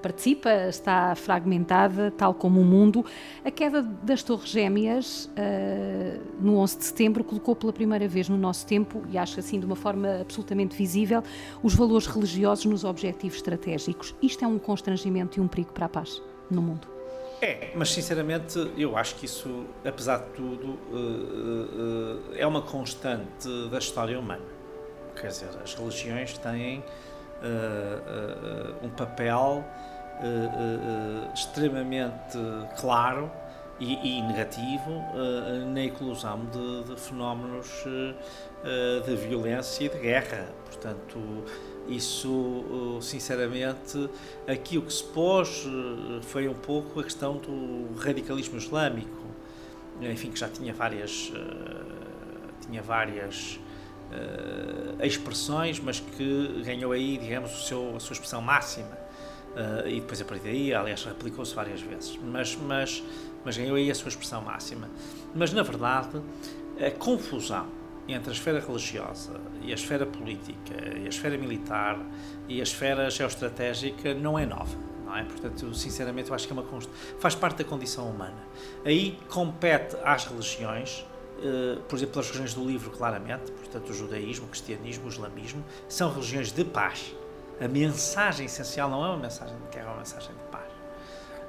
participa, 0.00 0.50
está 0.68 1.14
fragmentada, 1.14 2.10
tal 2.16 2.32
como 2.32 2.60
o 2.60 2.64
mundo. 2.64 3.04
A 3.44 3.50
queda 3.50 3.82
das 3.82 4.22
Torres 4.22 4.48
Gêmeas, 4.48 5.30
no 6.40 6.58
11 6.58 6.78
de 6.78 6.84
setembro, 6.84 7.24
colocou 7.24 7.56
pela 7.56 7.72
primeira 7.72 8.06
vez 8.06 8.28
no 8.28 8.36
nosso 8.36 8.66
tempo, 8.66 9.02
e 9.10 9.18
acho 9.18 9.40
assim 9.40 9.58
de 9.58 9.66
uma 9.66 9.76
forma 9.76 10.20
absolutamente 10.20 10.76
visível, 10.76 11.22
os 11.62 11.74
valores 11.74 12.06
religiosos 12.06 12.64
nos 12.64 12.84
objetivos 12.84 13.36
estratégicos. 13.36 14.14
Isto 14.22 14.44
é 14.44 14.48
um 14.48 14.58
constrangimento 14.58 15.38
e 15.38 15.42
um 15.42 15.48
perigo 15.48 15.72
para 15.72 15.86
a 15.86 15.88
paz 15.88 16.22
no 16.50 16.62
mundo. 16.62 16.94
É, 17.40 17.72
mas 17.74 17.90
sinceramente 17.90 18.72
eu 18.76 18.96
acho 18.96 19.16
que 19.16 19.26
isso, 19.26 19.66
apesar 19.84 20.18
de 20.18 20.30
tudo, 20.30 20.66
uh, 20.90 22.30
uh, 22.30 22.34
é 22.36 22.46
uma 22.46 22.62
constante 22.62 23.48
da 23.70 23.78
história 23.78 24.18
humana. 24.18 24.53
Quer 25.20 25.28
dizer, 25.28 25.48
as 25.62 25.74
religiões 25.74 26.38
têm 26.38 26.80
uh, 26.80 28.86
um 28.86 28.90
papel 28.90 29.64
extremamente 31.34 32.38
claro 32.78 33.30
e, 33.80 34.18
e 34.18 34.22
negativo 34.22 35.02
na 35.72 35.82
eclosão 35.82 36.46
de, 36.46 36.84
de 36.84 37.00
fenómenos 37.00 37.84
de 39.04 39.16
violência 39.16 39.84
e 39.84 39.88
de 39.88 39.98
guerra. 39.98 40.46
Portanto, 40.66 41.18
isso, 41.88 43.00
sinceramente, 43.02 44.08
aqui 44.46 44.78
o 44.78 44.82
que 44.82 44.92
se 44.92 45.02
pôs 45.02 45.66
foi 46.22 46.48
um 46.48 46.54
pouco 46.54 47.00
a 47.00 47.02
questão 47.02 47.38
do 47.38 47.92
radicalismo 47.98 48.56
islâmico, 48.56 49.24
enfim, 50.00 50.30
que 50.30 50.38
já 50.38 50.48
tinha 50.48 50.72
várias, 50.72 51.32
tinha 52.64 52.80
várias 52.80 53.58
eh, 54.14 55.06
expressões, 55.06 55.80
mas 55.80 56.00
que 56.00 56.62
ganhou 56.64 56.92
aí, 56.92 57.18
digamos, 57.18 57.52
o 57.52 57.62
seu, 57.62 57.96
a 57.96 58.00
sua 58.00 58.14
expressão 58.14 58.40
máxima. 58.40 59.04
e 59.86 60.00
depois 60.00 60.20
a 60.20 60.24
partir 60.24 60.44
daí, 60.44 60.74
aliás, 60.74 61.04
replicou-se 61.04 61.54
várias 61.54 61.80
vezes, 61.80 62.18
mas, 62.24 62.56
mas, 62.56 63.04
mas 63.44 63.56
ganhou 63.56 63.76
aí 63.76 63.88
a 63.88 63.94
sua 63.94 64.08
expressão 64.08 64.42
máxima. 64.42 64.90
Mas, 65.32 65.52
na 65.52 65.62
verdade, 65.62 66.20
a 66.84 66.90
confusão 66.90 67.68
entre 68.08 68.30
a 68.30 68.32
esfera 68.32 68.60
religiosa 68.60 69.40
e 69.62 69.70
a 69.70 69.74
esfera 69.74 70.04
política 70.04 70.74
e 70.98 71.06
a 71.06 71.08
esfera 71.08 71.38
militar 71.38 71.98
e 72.48 72.60
a 72.60 72.62
esfera 72.62 73.08
geoestratégica 73.10 74.14
não 74.14 74.38
é 74.38 74.44
nova. 74.44 74.76
Não 75.04 75.16
é? 75.16 75.24
Portanto, 75.24 75.74
sinceramente, 75.74 76.28
eu 76.28 76.34
acho 76.34 76.46
que 76.46 76.52
é 76.52 76.56
uma 76.56 76.80
faz 77.18 77.34
parte 77.34 77.58
da 77.58 77.64
condição 77.64 78.08
humana. 78.08 78.42
Aí 78.84 79.18
compete 79.28 79.96
às 80.04 80.26
religiões, 80.26 81.04
por 81.88 81.96
exemplo, 81.96 82.20
as 82.20 82.26
religiões 82.26 82.54
do 82.54 82.64
livro, 82.64 82.90
claramente, 82.90 83.52
portanto, 83.52 83.90
o 83.90 83.92
judaísmo, 83.92 84.46
o 84.46 84.48
cristianismo, 84.48 85.06
o 85.06 85.08
islamismo, 85.08 85.64
são 85.88 86.10
religiões 86.10 86.50
de 86.50 86.64
paz. 86.64 87.14
A 87.60 87.68
mensagem 87.68 88.46
essencial 88.46 88.90
não 88.90 89.04
é 89.04 89.08
uma 89.08 89.18
mensagem 89.18 89.56
de 89.56 89.76
guerra, 89.76 89.88
é 89.88 89.90
uma 89.90 89.98
mensagem 89.98 90.30
de 90.30 90.42
paz. 90.50 90.74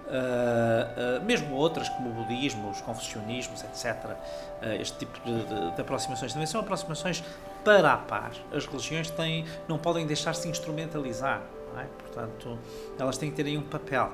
Uh, 0.05 1.19
uh, 1.19 1.25
mesmo 1.25 1.55
outras, 1.55 1.89
como 1.89 2.11
o 2.11 2.13
budismo, 2.13 2.69
os 2.69 2.79
confessionismos, 2.81 3.63
etc., 3.63 4.05
uh, 4.05 4.65
este 4.79 4.99
tipo 4.99 5.19
de, 5.25 5.45
de, 5.45 5.75
de, 5.75 5.81
aproximações 5.81 6.31
também 6.31 6.45
são 6.45 6.61
aproximações 6.61 7.23
para 7.63 7.93
a 7.93 7.97
paz. 7.97 8.39
As 8.53 8.67
religiões 8.67 9.09
têm, 9.09 9.45
não 9.67 9.79
podem 9.79 10.05
deixar-se 10.05 10.47
instrumentalizar, 10.47 11.41
é? 11.75 11.85
portanto, 12.03 12.59
elas 12.99 13.17
têm 13.17 13.31
que 13.31 13.35
ter 13.35 13.47
aí 13.47 13.57
um 13.57 13.63
papel. 13.63 14.11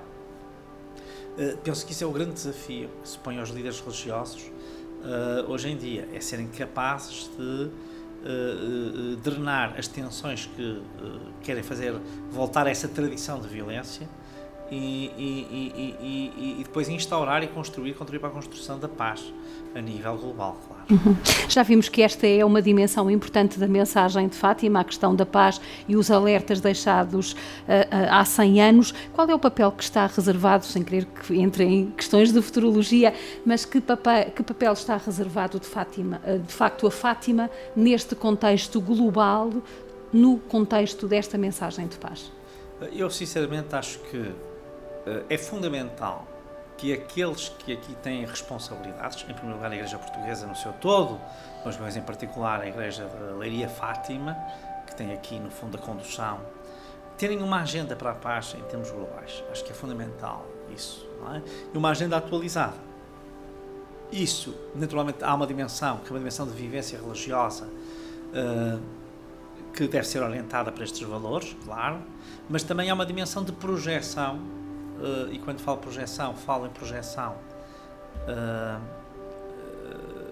penso 1.62 1.86
que 1.86 1.92
isso 1.92 2.06
é 2.06 2.08
o 2.08 2.12
grande 2.12 2.32
desafio 2.32 2.90
que 3.04 3.10
se 3.10 3.18
põe 3.18 3.38
aos 3.38 3.50
líderes 3.50 3.82
religiosos 3.82 4.50
hoje 5.48 5.70
em 5.70 5.78
dia, 5.78 6.08
é 6.14 6.20
serem 6.20 6.48
capazes 6.48 7.30
de 7.38 7.70
drenar 9.24 9.76
as 9.78 9.88
tensões 9.88 10.46
que 10.56 10.82
querem 11.42 11.64
fazer 11.64 11.94
voltar 12.30 12.68
a 12.68 12.70
essa 12.70 12.88
tradição 12.88 13.40
de 13.40 13.48
violência 13.48 14.08
e, 14.72 15.12
e, 15.18 15.96
e, 16.02 16.60
e, 16.60 16.64
depois 16.64 16.88
instaurar 16.88 17.44
e 17.44 17.48
construir, 17.48 17.94
contribuir 17.94 18.20
para 18.20 18.30
a 18.30 18.32
construção 18.32 18.80
da 18.80 18.88
paz 18.88 19.34
a 19.76 19.82
nível 19.82 20.18
global. 20.18 20.58
Uhum. 20.92 21.16
Já 21.48 21.64
vimos 21.64 21.88
que 21.88 22.02
esta 22.02 22.28
é 22.28 22.44
uma 22.44 22.62
dimensão 22.62 23.10
importante 23.10 23.58
da 23.58 23.68
mensagem 23.68 24.28
de 24.28 24.36
Fátima, 24.36 24.82
a 24.82 24.84
questão 24.84 25.16
da 25.16 25.26
paz 25.26 25.62
e 25.88 25.96
os 25.96 26.12
alertas 26.12 26.60
deixados 26.60 27.32
uh, 27.32 27.36
uh, 27.36 27.38
há 28.10 28.26
100 28.26 28.62
anos. 28.62 28.94
Qual 29.14 29.30
é 29.30 29.34
o 29.34 29.40
papel 29.40 29.72
que 29.72 29.84
está 29.84 30.06
reservado, 30.06 30.66
sem 30.66 30.84
querer 30.84 31.06
que 31.06 31.40
entre 31.40 31.64
em 31.64 31.92
questões 31.92 32.34
de 32.34 32.42
futurologia, 32.42 33.14
mas 33.46 33.64
que 33.64 33.80
papel, 33.80 34.32
que 34.32 34.44
papel 34.44 34.74
está 34.74 34.98
reservado 34.98 35.60
de, 35.60 35.66
Fátima, 35.66 36.22
uh, 36.28 36.40
de 36.40 36.54
facto 36.54 36.86
a 36.86 36.92
Fátima 36.92 37.50
neste 37.74 38.14
contexto 38.14 38.82
global, 38.82 39.50
no 40.12 40.38
contexto 40.40 41.08
desta 41.08 41.38
mensagem 41.38 41.88
de 41.88 41.96
paz? 41.96 42.30
Eu 42.92 43.10
sinceramente 43.10 43.74
acho 43.74 44.00
que 44.00 44.32
é 45.30 45.38
fundamental 45.38 46.28
que 46.82 46.92
aqueles 46.92 47.50
que 47.60 47.74
aqui 47.74 47.94
têm 48.02 48.26
responsabilidades, 48.26 49.22
em 49.30 49.36
primeiro 49.36 49.54
lugar 49.54 49.72
a 49.72 49.76
Igreja 49.76 50.00
Portuguesa 50.00 50.48
no 50.48 50.56
seu 50.56 50.74
todo, 50.74 51.22
mas 51.64 51.78
mais 51.78 51.96
em 51.96 52.02
particular 52.02 52.60
a 52.60 52.68
Igreja 52.68 53.06
de 53.08 53.38
Leiria 53.38 53.70
Fátima, 53.70 54.36
que 54.88 54.96
tem 54.96 55.14
aqui 55.14 55.40
no 55.40 55.52
fundo 55.52 55.78
a 55.78 55.80
condução, 55.80 56.40
terem 57.20 57.44
uma 57.44 57.62
agenda 57.62 57.96
para 57.96 58.10
a 58.10 58.16
paz 58.16 58.56
em 58.58 58.64
termos 58.64 58.90
globais. 58.90 59.44
Acho 59.52 59.64
que 59.64 59.72
é 59.72 59.76
fundamental 59.76 60.44
isso. 60.76 61.08
É? 61.36 61.42
E 61.72 61.78
uma 61.78 61.92
agenda 61.92 62.18
atualizada. 62.18 62.74
Isso, 64.12 64.56
naturalmente, 64.74 65.24
há 65.24 65.36
uma 65.36 65.46
dimensão, 65.46 66.00
que 66.00 66.08
é 66.08 66.12
uma 66.12 66.18
dimensão 66.18 66.48
de 66.48 66.54
vivência 66.54 67.00
religiosa, 67.00 67.66
uh, 67.66 68.82
que 69.72 69.88
deve 69.88 70.08
ser 70.08 70.24
orientada 70.24 70.72
para 70.72 70.84
estes 70.84 71.08
valores, 71.08 71.56
claro, 71.64 72.00
mas 72.50 72.64
também 72.64 72.90
há 72.90 72.94
uma 72.96 73.06
dimensão 73.06 73.44
de 73.44 73.52
projeção, 73.52 74.40
e 75.32 75.40
quando 75.40 75.60
falo 75.60 75.78
projeção, 75.78 76.36
falo 76.36 76.66
em 76.66 76.70
projeção 76.70 77.36
uh, 78.28 78.82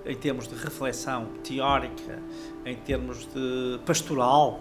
em 0.06 0.16
termos 0.16 0.48
de 0.48 0.56
reflexão 0.56 1.28
teórica, 1.44 2.20
em 2.66 2.76
termos 2.76 3.28
de 3.28 3.80
pastoral, 3.86 4.60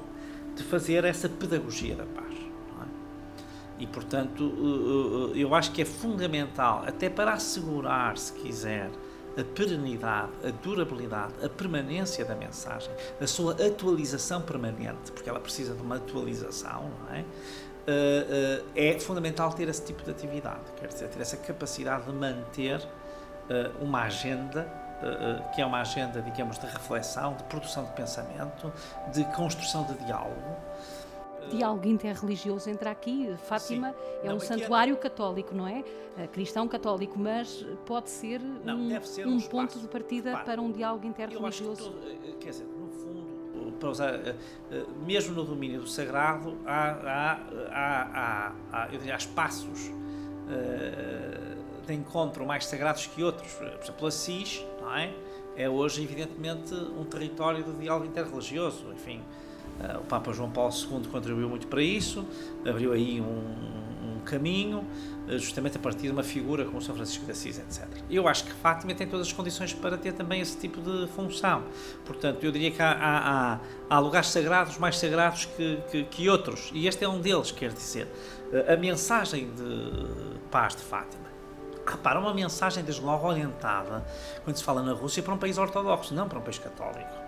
de 0.55 0.63
fazer 0.65 1.05
essa 1.05 1.29
pedagogia 1.29 1.95
da 1.95 2.05
paz. 2.05 2.35
É? 2.35 3.83
E, 3.83 3.87
portanto, 3.87 5.33
eu 5.35 5.55
acho 5.55 5.73
que 5.73 5.83
é 5.83 5.85
fundamental, 5.85 6.85
até 6.87 7.09
para 7.09 7.33
assegurar, 7.33 8.19
se 8.19 8.33
quiser, 8.33 8.91
a 9.39 9.45
perenidade, 9.45 10.33
a 10.45 10.51
durabilidade, 10.51 11.33
a 11.45 11.49
permanência 11.49 12.25
da 12.25 12.35
mensagem, 12.35 12.91
a 13.21 13.27
sua 13.27 13.53
atualização 13.53 14.43
permanente, 14.43 15.13
porque 15.13 15.31
ela 15.31 15.39
precisa 15.39 15.75
de 15.75 15.83
uma 15.83 15.97
atualização, 15.97 16.91
não 17.07 17.15
é? 17.15 17.25
Uh, 17.89 18.61
uh, 18.61 18.67
é 18.77 19.01
fundamental 19.01 19.51
ter 19.55 19.67
esse 19.67 19.83
tipo 19.83 20.03
de 20.03 20.11
atividade, 20.11 20.61
quer 20.79 20.89
dizer, 20.89 21.09
ter 21.09 21.23
essa 21.23 21.39
capacidade 21.39 22.05
de 22.05 22.13
manter 22.13 22.81
uh, 22.81 23.83
uma 23.83 24.03
agenda 24.03 24.71
que 25.55 25.63
é 25.63 25.65
uma 25.65 25.81
agenda, 25.81 26.21
digamos, 26.21 26.59
de 26.59 26.67
reflexão, 26.67 27.35
de 27.35 27.45
produção 27.45 27.85
de 27.85 27.93
pensamento, 27.93 28.73
de 29.13 29.23
construção 29.27 29.85
de 29.85 29.95
diálogo, 30.05 30.57
diálogo 31.49 31.87
interreligioso 31.89 32.69
entra 32.69 32.91
aqui. 32.91 33.35
Fátima 33.45 33.91
Sim. 33.91 33.97
é 34.23 34.29
não, 34.29 34.37
um 34.37 34.41
santuário 34.41 34.95
é... 34.95 34.97
católico, 34.97 35.55
não 35.55 35.67
é? 35.67 35.85
Cristão 36.33 36.67
católico, 36.67 37.19
mas 37.19 37.65
pode 37.87 38.11
ser 38.11 38.41
não, 38.41 38.77
um, 38.77 39.03
ser 39.03 39.27
um, 39.27 39.37
um 39.37 39.41
ponto 39.41 39.79
de 39.79 39.87
partida 39.87 40.37
para 40.39 40.61
um 40.61 40.71
diálogo 40.71 41.07
interreligioso. 41.07 41.91
Todo, 41.91 42.11
eh, 42.11 42.35
quer 42.41 42.51
dizer, 42.51 42.67
para 43.79 43.89
usar, 43.89 44.15
eh, 44.15 44.35
mesmo 45.07 45.35
no 45.35 45.45
domínio 45.45 45.81
do 45.81 45.89
sagrado, 45.89 46.57
há, 46.67 46.91
há, 46.91 47.39
há, 47.73 48.53
há 48.73 48.89
eu 48.93 48.99
diria, 48.99 49.17
espaços 49.17 49.91
de 51.87 51.93
encontro 51.93 52.47
mais 52.47 52.65
sagrados 52.65 53.07
que 53.07 53.23
outros. 53.23 53.53
Por 53.53 53.67
exemplo, 53.67 54.07
Assis, 54.07 54.65
não 54.81 54.97
é? 54.97 55.13
É 55.57 55.69
hoje, 55.69 56.03
evidentemente, 56.03 56.73
um 56.75 57.05
território 57.05 57.63
de 57.63 57.73
diálogo 57.73 58.07
interreligioso. 58.07 58.87
Enfim, 58.95 59.21
o 60.01 60.05
Papa 60.05 60.33
João 60.33 60.51
Paulo 60.51 60.73
II 60.73 61.07
contribuiu 61.11 61.51
muito 61.51 61.67
para 61.67 61.83
isso, 61.83 62.27
abriu 62.67 62.93
aí 62.93 63.21
um 63.21 63.98
caminho, 64.29 64.85
uh, 65.27 65.39
justamente 65.39 65.77
a 65.77 65.81
partir 65.81 66.03
de 66.03 66.11
uma 66.11 66.23
figura 66.23 66.65
como 66.65 66.81
São 66.81 66.95
Francisco 66.95 67.25
de 67.25 67.33
Assis, 67.33 67.59
etc. 67.59 67.87
Eu 68.11 68.29
acho 68.29 68.45
que 68.45 68.53
Fátima 68.53 68.95
tem 68.95 69.07
todas 69.07 69.27
as 69.27 69.33
condições 69.33 69.73
para 69.73 69.97
ter 69.97 70.13
também 70.13 70.41
esse 70.41 70.57
tipo 70.57 70.81
de 70.81 71.07
função. 71.09 71.65
Portanto, 72.05 72.45
eu 72.45 72.53
diria 72.53 72.71
que 72.71 72.83
há, 72.83 72.93
há, 72.93 73.61
há 73.89 73.99
lugares 73.99 74.29
sagrados 74.29 74.79
mais 74.79 74.99
sagrados 74.99 75.47
que, 75.47 75.79
que, 75.91 76.05
que, 76.05 76.29
outros, 76.29 76.71
e 76.73 76.87
este 76.87 77.05
é 77.05 77.09
um 77.09 77.21
deles, 77.21 77.51
quer 77.51 77.73
dizer, 77.73 78.07
uh, 78.53 78.73
a 78.73 78.77
mensagem 78.77 79.51
de 79.55 80.39
paz 80.51 80.77
de 80.77 80.83
Fátima. 80.83 81.29
Repara, 81.87 82.21
uma 82.21 82.35
mensagem 82.35 82.85
desde 82.85 83.03
logo 83.03 83.27
orientada, 83.27 84.05
quando 84.45 84.57
se 84.57 84.63
fala 84.65 84.83
na 84.83 84.93
Rússia, 84.93 85.23
para 85.23 85.33
um 85.33 85.39
país 85.39 85.57
ortodoxo, 85.57 86.15
não 86.15 86.29
para 86.29 86.39
um 86.39 86.43
país 86.43 86.59
católico 86.59 87.28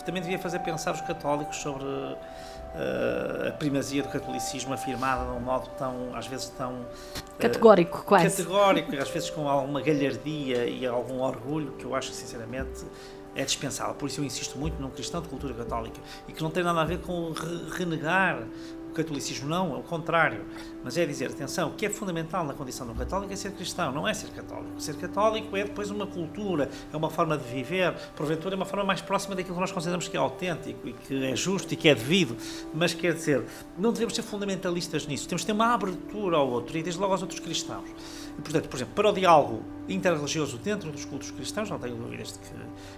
que 0.00 0.06
também 0.06 0.22
devia 0.22 0.38
fazer 0.38 0.58
pensar 0.60 0.92
os 0.92 1.00
católicos 1.00 1.56
sobre 1.56 1.84
uh, 1.84 3.48
a 3.48 3.52
primazia 3.52 4.02
do 4.02 4.08
catolicismo 4.08 4.72
afirmada 4.72 5.24
de 5.24 5.36
um 5.36 5.40
modo 5.40 5.68
tão, 5.78 6.14
às 6.14 6.26
vezes, 6.26 6.48
tão. 6.48 6.72
Uh, 6.72 7.38
categórico, 7.38 8.02
quase. 8.04 8.36
Categórico, 8.36 8.96
às 8.96 9.10
vezes 9.10 9.30
com 9.30 9.48
alguma 9.48 9.80
galhardia 9.80 10.66
e 10.66 10.86
algum 10.86 11.20
orgulho 11.20 11.72
que 11.72 11.84
eu 11.84 11.94
acho, 11.94 12.12
sinceramente, 12.12 12.84
é 13.34 13.44
dispensável. 13.44 13.94
Por 13.94 14.06
isso 14.06 14.20
eu 14.20 14.24
insisto 14.24 14.58
muito 14.58 14.80
num 14.80 14.90
cristão 14.90 15.20
de 15.20 15.28
cultura 15.28 15.54
católica 15.54 16.00
e 16.26 16.32
que 16.32 16.42
não 16.42 16.50
tem 16.50 16.62
nada 16.62 16.80
a 16.80 16.84
ver 16.84 16.98
com 16.98 17.32
renegar 17.76 18.42
o 18.90 18.92
catolicismo 18.92 19.48
não, 19.48 19.74
é 19.74 19.78
o 19.78 19.82
contrário. 19.82 20.44
Mas 20.82 20.98
é 20.98 21.06
dizer, 21.06 21.30
atenção, 21.30 21.68
o 21.68 21.72
que 21.72 21.86
é 21.86 21.90
fundamental 21.90 22.44
na 22.44 22.52
condição 22.52 22.86
do 22.86 22.94
católico 22.94 23.32
é 23.32 23.36
ser 23.36 23.52
cristão, 23.52 23.92
não 23.92 24.06
é 24.06 24.12
ser 24.12 24.30
católico. 24.30 24.80
Ser 24.80 24.96
católico 24.96 25.56
é 25.56 25.64
depois 25.64 25.90
uma 25.90 26.06
cultura, 26.06 26.68
é 26.92 26.96
uma 26.96 27.08
forma 27.08 27.38
de 27.38 27.44
viver, 27.44 27.94
porventura 28.16 28.54
é 28.54 28.56
uma 28.56 28.66
forma 28.66 28.84
mais 28.84 29.00
próxima 29.00 29.34
daquilo 29.36 29.54
que 29.54 29.60
nós 29.60 29.72
consideramos 29.72 30.08
que 30.08 30.16
é 30.16 30.20
autêntico 30.20 30.88
e 30.88 30.92
que 30.92 31.24
é 31.24 31.36
justo 31.36 31.72
e 31.72 31.76
que 31.76 31.88
é 31.88 31.94
devido. 31.94 32.36
Mas 32.74 32.92
quer 32.92 33.14
dizer, 33.14 33.44
não 33.78 33.92
devemos 33.92 34.14
ser 34.14 34.22
fundamentalistas 34.22 35.06
nisso, 35.06 35.28
temos 35.28 35.42
que 35.42 35.46
ter 35.46 35.52
uma 35.52 35.72
abertura 35.72 36.36
ao 36.36 36.48
outro 36.48 36.76
e 36.76 36.82
desde 36.82 37.00
logo 37.00 37.12
aos 37.12 37.22
outros 37.22 37.40
cristãos. 37.40 37.88
E, 38.38 38.42
portanto, 38.42 38.68
por 38.68 38.76
exemplo, 38.76 38.94
para 38.94 39.08
o 39.08 39.12
diálogo 39.12 39.62
interreligioso 39.90 40.58
dentro 40.58 40.90
dos 40.90 41.04
cultos 41.04 41.30
cristãos, 41.30 41.68
não 41.68 41.78
tenho 41.78 41.96
dúvidas 41.96 42.32
de 42.32 42.38
que 42.38 42.54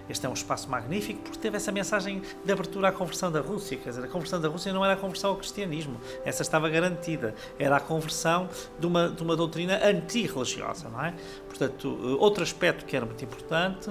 este 0.09 0.25
é 0.25 0.29
um 0.29 0.33
espaço 0.33 0.69
magnífico, 0.69 1.21
porque 1.21 1.37
teve 1.37 1.57
essa 1.57 1.71
mensagem 1.71 2.21
de 2.43 2.51
abertura 2.51 2.89
à 2.89 2.91
conversão 2.91 3.31
da 3.31 3.41
Rússia. 3.41 3.77
Quer 3.77 3.89
dizer, 3.89 4.05
a 4.05 4.07
conversão 4.07 4.39
da 4.39 4.47
Rússia 4.47 4.71
não 4.73 4.83
era 4.83 4.93
a 4.93 4.97
conversão 4.97 5.31
ao 5.31 5.37
cristianismo, 5.37 5.99
essa 6.25 6.41
estava 6.41 6.69
garantida. 6.69 7.33
Era 7.57 7.77
a 7.77 7.79
conversão 7.79 8.49
de 8.79 8.85
uma, 8.85 9.09
de 9.09 9.23
uma 9.23 9.35
doutrina 9.35 9.79
antirreligiosa, 9.83 10.89
não 10.89 11.03
é? 11.03 11.13
Portanto, 11.47 11.99
eh, 12.01 12.07
outro 12.19 12.43
aspecto 12.43 12.85
que 12.85 12.95
era 12.95 13.05
muito 13.05 13.23
importante, 13.23 13.89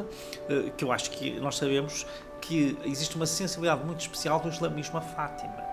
eh, 0.49 0.73
que 0.77 0.85
eu 0.85 0.93
acho 0.93 1.11
que 1.11 1.38
nós 1.41 1.57
sabemos 1.57 2.07
que 2.41 2.77
existe 2.85 3.15
uma 3.15 3.27
sensibilidade 3.27 3.85
muito 3.85 4.01
especial 4.01 4.41
do 4.41 4.49
islamismo 4.49 4.99
a 4.99 5.01
Fátima 5.01 5.73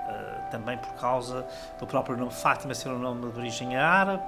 também 0.50 0.78
por 0.78 0.94
causa 0.96 1.46
do 1.80 1.88
próprio 1.88 2.18
nome 2.18 2.32
Fátima 2.32 2.74
ser 2.74 2.89
um 2.89 3.00
nome 3.00 3.32
de 3.32 3.39
origem 3.39 3.76
árabe. 3.78 4.24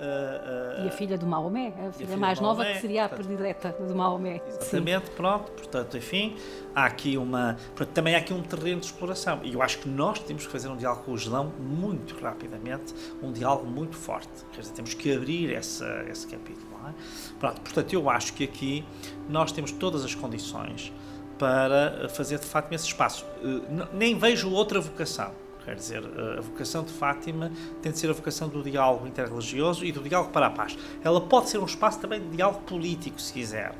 Uh, 0.00 0.80
uh, 0.82 0.84
e 0.86 0.88
a 0.88 0.90
filha 0.90 1.18
do 1.18 1.26
Maomé, 1.26 1.68
a 1.68 1.70
filha, 1.72 1.88
a 1.88 1.92
filha 1.92 2.16
mais 2.16 2.40
nova 2.40 2.64
que 2.64 2.80
seria 2.80 3.06
portanto, 3.06 3.20
a 3.20 3.28
predileta 3.28 3.76
do 3.86 3.94
Maomé. 3.94 4.40
Exatamente, 4.48 5.08
Sim. 5.08 5.12
pronto, 5.14 5.52
portanto, 5.52 5.96
enfim, 5.98 6.36
há 6.74 6.86
aqui 6.86 7.18
uma. 7.18 7.56
Portanto, 7.76 7.94
também 7.94 8.14
há 8.14 8.18
aqui 8.18 8.32
um 8.32 8.42
terreno 8.42 8.80
de 8.80 8.86
exploração. 8.86 9.40
E 9.42 9.52
eu 9.52 9.60
acho 9.60 9.78
que 9.78 9.88
nós 9.90 10.18
temos 10.20 10.46
que 10.46 10.52
fazer 10.52 10.68
um 10.68 10.76
diálogo 10.76 11.04
com 11.04 11.12
o 11.12 11.14
Islão 11.14 11.52
muito 11.60 12.18
rapidamente, 12.18 12.94
um 13.22 13.30
diálogo 13.30 13.66
muito 13.66 13.94
forte. 13.94 14.44
Quer 14.52 14.62
dizer, 14.62 14.72
temos 14.72 14.94
que 14.94 15.14
abrir 15.14 15.52
essa, 15.52 16.04
esse 16.08 16.26
capítulo. 16.26 16.70
É? 16.88 16.94
Pronto, 17.38 17.60
portanto, 17.60 17.92
eu 17.92 18.08
acho 18.08 18.32
que 18.32 18.44
aqui 18.44 18.84
nós 19.28 19.52
temos 19.52 19.70
todas 19.70 20.02
as 20.02 20.14
condições 20.14 20.90
para 21.38 22.08
fazer 22.08 22.38
de 22.38 22.46
Fátima 22.46 22.74
esse 22.74 22.86
espaço. 22.86 23.26
Uh, 23.42 23.86
nem 23.92 24.18
vejo 24.18 24.50
outra 24.50 24.80
vocação. 24.80 25.32
Quer 25.64 25.74
dizer, 25.74 26.02
a 26.38 26.40
vocação 26.40 26.82
de 26.82 26.92
Fátima 26.92 27.52
tem 27.82 27.92
de 27.92 27.98
ser 27.98 28.10
a 28.10 28.12
vocação 28.12 28.48
do 28.48 28.62
diálogo 28.62 29.06
interreligioso 29.06 29.84
e 29.84 29.92
do 29.92 30.00
diálogo 30.02 30.32
para 30.32 30.46
a 30.46 30.50
paz. 30.50 30.76
Ela 31.04 31.20
pode 31.20 31.50
ser 31.50 31.58
um 31.58 31.64
espaço 31.64 32.00
também 32.00 32.20
de 32.20 32.36
diálogo 32.36 32.60
político, 32.60 33.20
se 33.20 33.32
quiser. 33.32 33.74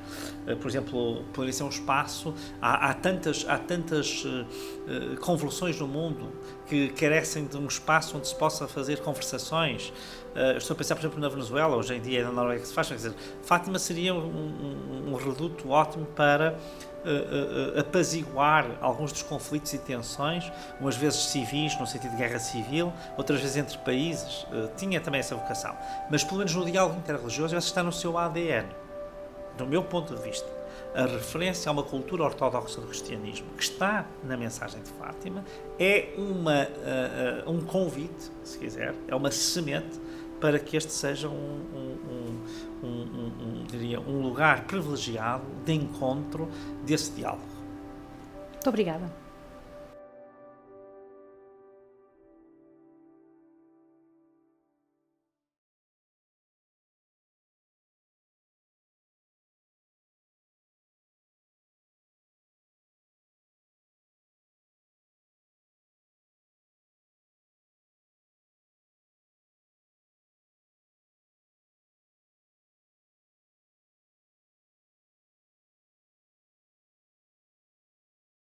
Eh, 0.47 0.55
por 0.55 0.69
exemplo, 0.69 1.25
poderia 1.33 1.53
ser 1.53 1.65
um 1.65 1.69
espaço. 1.69 2.35
Há, 2.61 2.91
há 2.91 2.95
tantas, 2.95 3.47
há 3.49 3.59
tantas 3.59 4.25
uh, 4.25 5.17
convulsões 5.21 5.79
no 5.81 5.87
mundo 5.87 6.33
que 6.67 6.89
carecem 6.91 7.47
de 7.47 7.57
um 7.57 7.67
espaço 7.67 8.17
onde 8.17 8.29
se 8.29 8.35
possa 8.35 8.69
fazer 8.69 9.01
conversações. 9.01 9.93
Estou 10.57 10.75
a 10.75 10.79
pensar, 10.79 10.95
por 10.95 11.01
exemplo, 11.01 11.19
na 11.19 11.29
Venezuela, 11.29 11.77
hoje 11.77 11.93
em 11.93 12.01
dia 12.01 12.23
na 12.23 12.31
Noruega 12.31 12.61
que 12.61 12.69
se 12.69 12.73
faz. 12.73 12.87
Quer 12.87 12.95
dizer, 12.95 13.15
Fátima 13.43 13.81
seria 13.81 14.15
um, 14.15 14.19
um, 14.19 15.13
um 15.13 15.15
reduto 15.17 15.69
ótimo 15.71 16.07
para 16.07 16.57
uh, 17.05 17.77
uh, 17.77 17.81
apaziguar 17.81 18.67
alguns 18.81 19.13
dos 19.13 19.23
conflitos 19.23 19.73
e 19.73 19.79
tensões, 19.79 20.51
umas 20.81 20.97
vezes 20.97 21.27
civis, 21.27 21.79
no 21.79 21.87
sentido 21.87 22.13
de 22.13 22.17
guerra 22.17 22.39
civil, 22.39 22.93
outras 23.17 23.41
vezes 23.41 23.57
entre 23.57 23.79
países. 23.79 24.47
tinha 24.77 25.01
também 25.01 25.21
essa 25.21 25.35
vocação. 25.35 25.77
Mas, 26.11 26.25
pelo 26.25 26.39
menos 26.39 26.55
no 26.55 26.65
diálogo 26.65 26.99
interreligioso, 26.99 27.57
essa 27.57 27.67
está 27.67 27.83
no 27.83 27.93
seu 27.93 28.17
ADN, 28.17 28.69
do 29.57 29.67
meu 29.67 29.83
ponto 29.83 30.15
de 30.15 30.23
vista 30.23 30.61
a 30.95 31.07
referência 31.07 31.69
a 31.69 31.73
uma 31.73 31.83
cultura 31.83 32.25
ortodoxa 32.25 32.81
do 32.81 32.87
cristianismo 32.89 33.47
que 33.57 33.63
está 33.63 34.07
na 34.25 34.37
mensagem 34.37 34.83
de 34.83 34.91
Fátima 34.91 35.45
é 35.79 36.09
uma, 36.17 36.65
uh, 36.65 37.49
uh, 37.49 37.51
um 37.51 37.61
convite, 37.61 38.31
se 38.43 38.59
quiser, 38.59 38.95
é 39.07 39.15
uma 39.15 39.31
semente 39.31 40.01
para 40.41 40.59
que 40.59 40.77
este 40.77 40.93
seja 40.93 41.29
um, 41.29 41.33
um, 41.33 42.87
um, 42.87 43.30
diria, 43.81 44.01
um 44.01 44.21
lugar 44.21 44.65
privilegiado 44.65 45.45
de 45.65 45.73
encontro 45.73 46.49
desse 46.85 47.13
diálogo. 47.13 47.43
Muito 48.53 48.69
obrigada. 48.69 49.11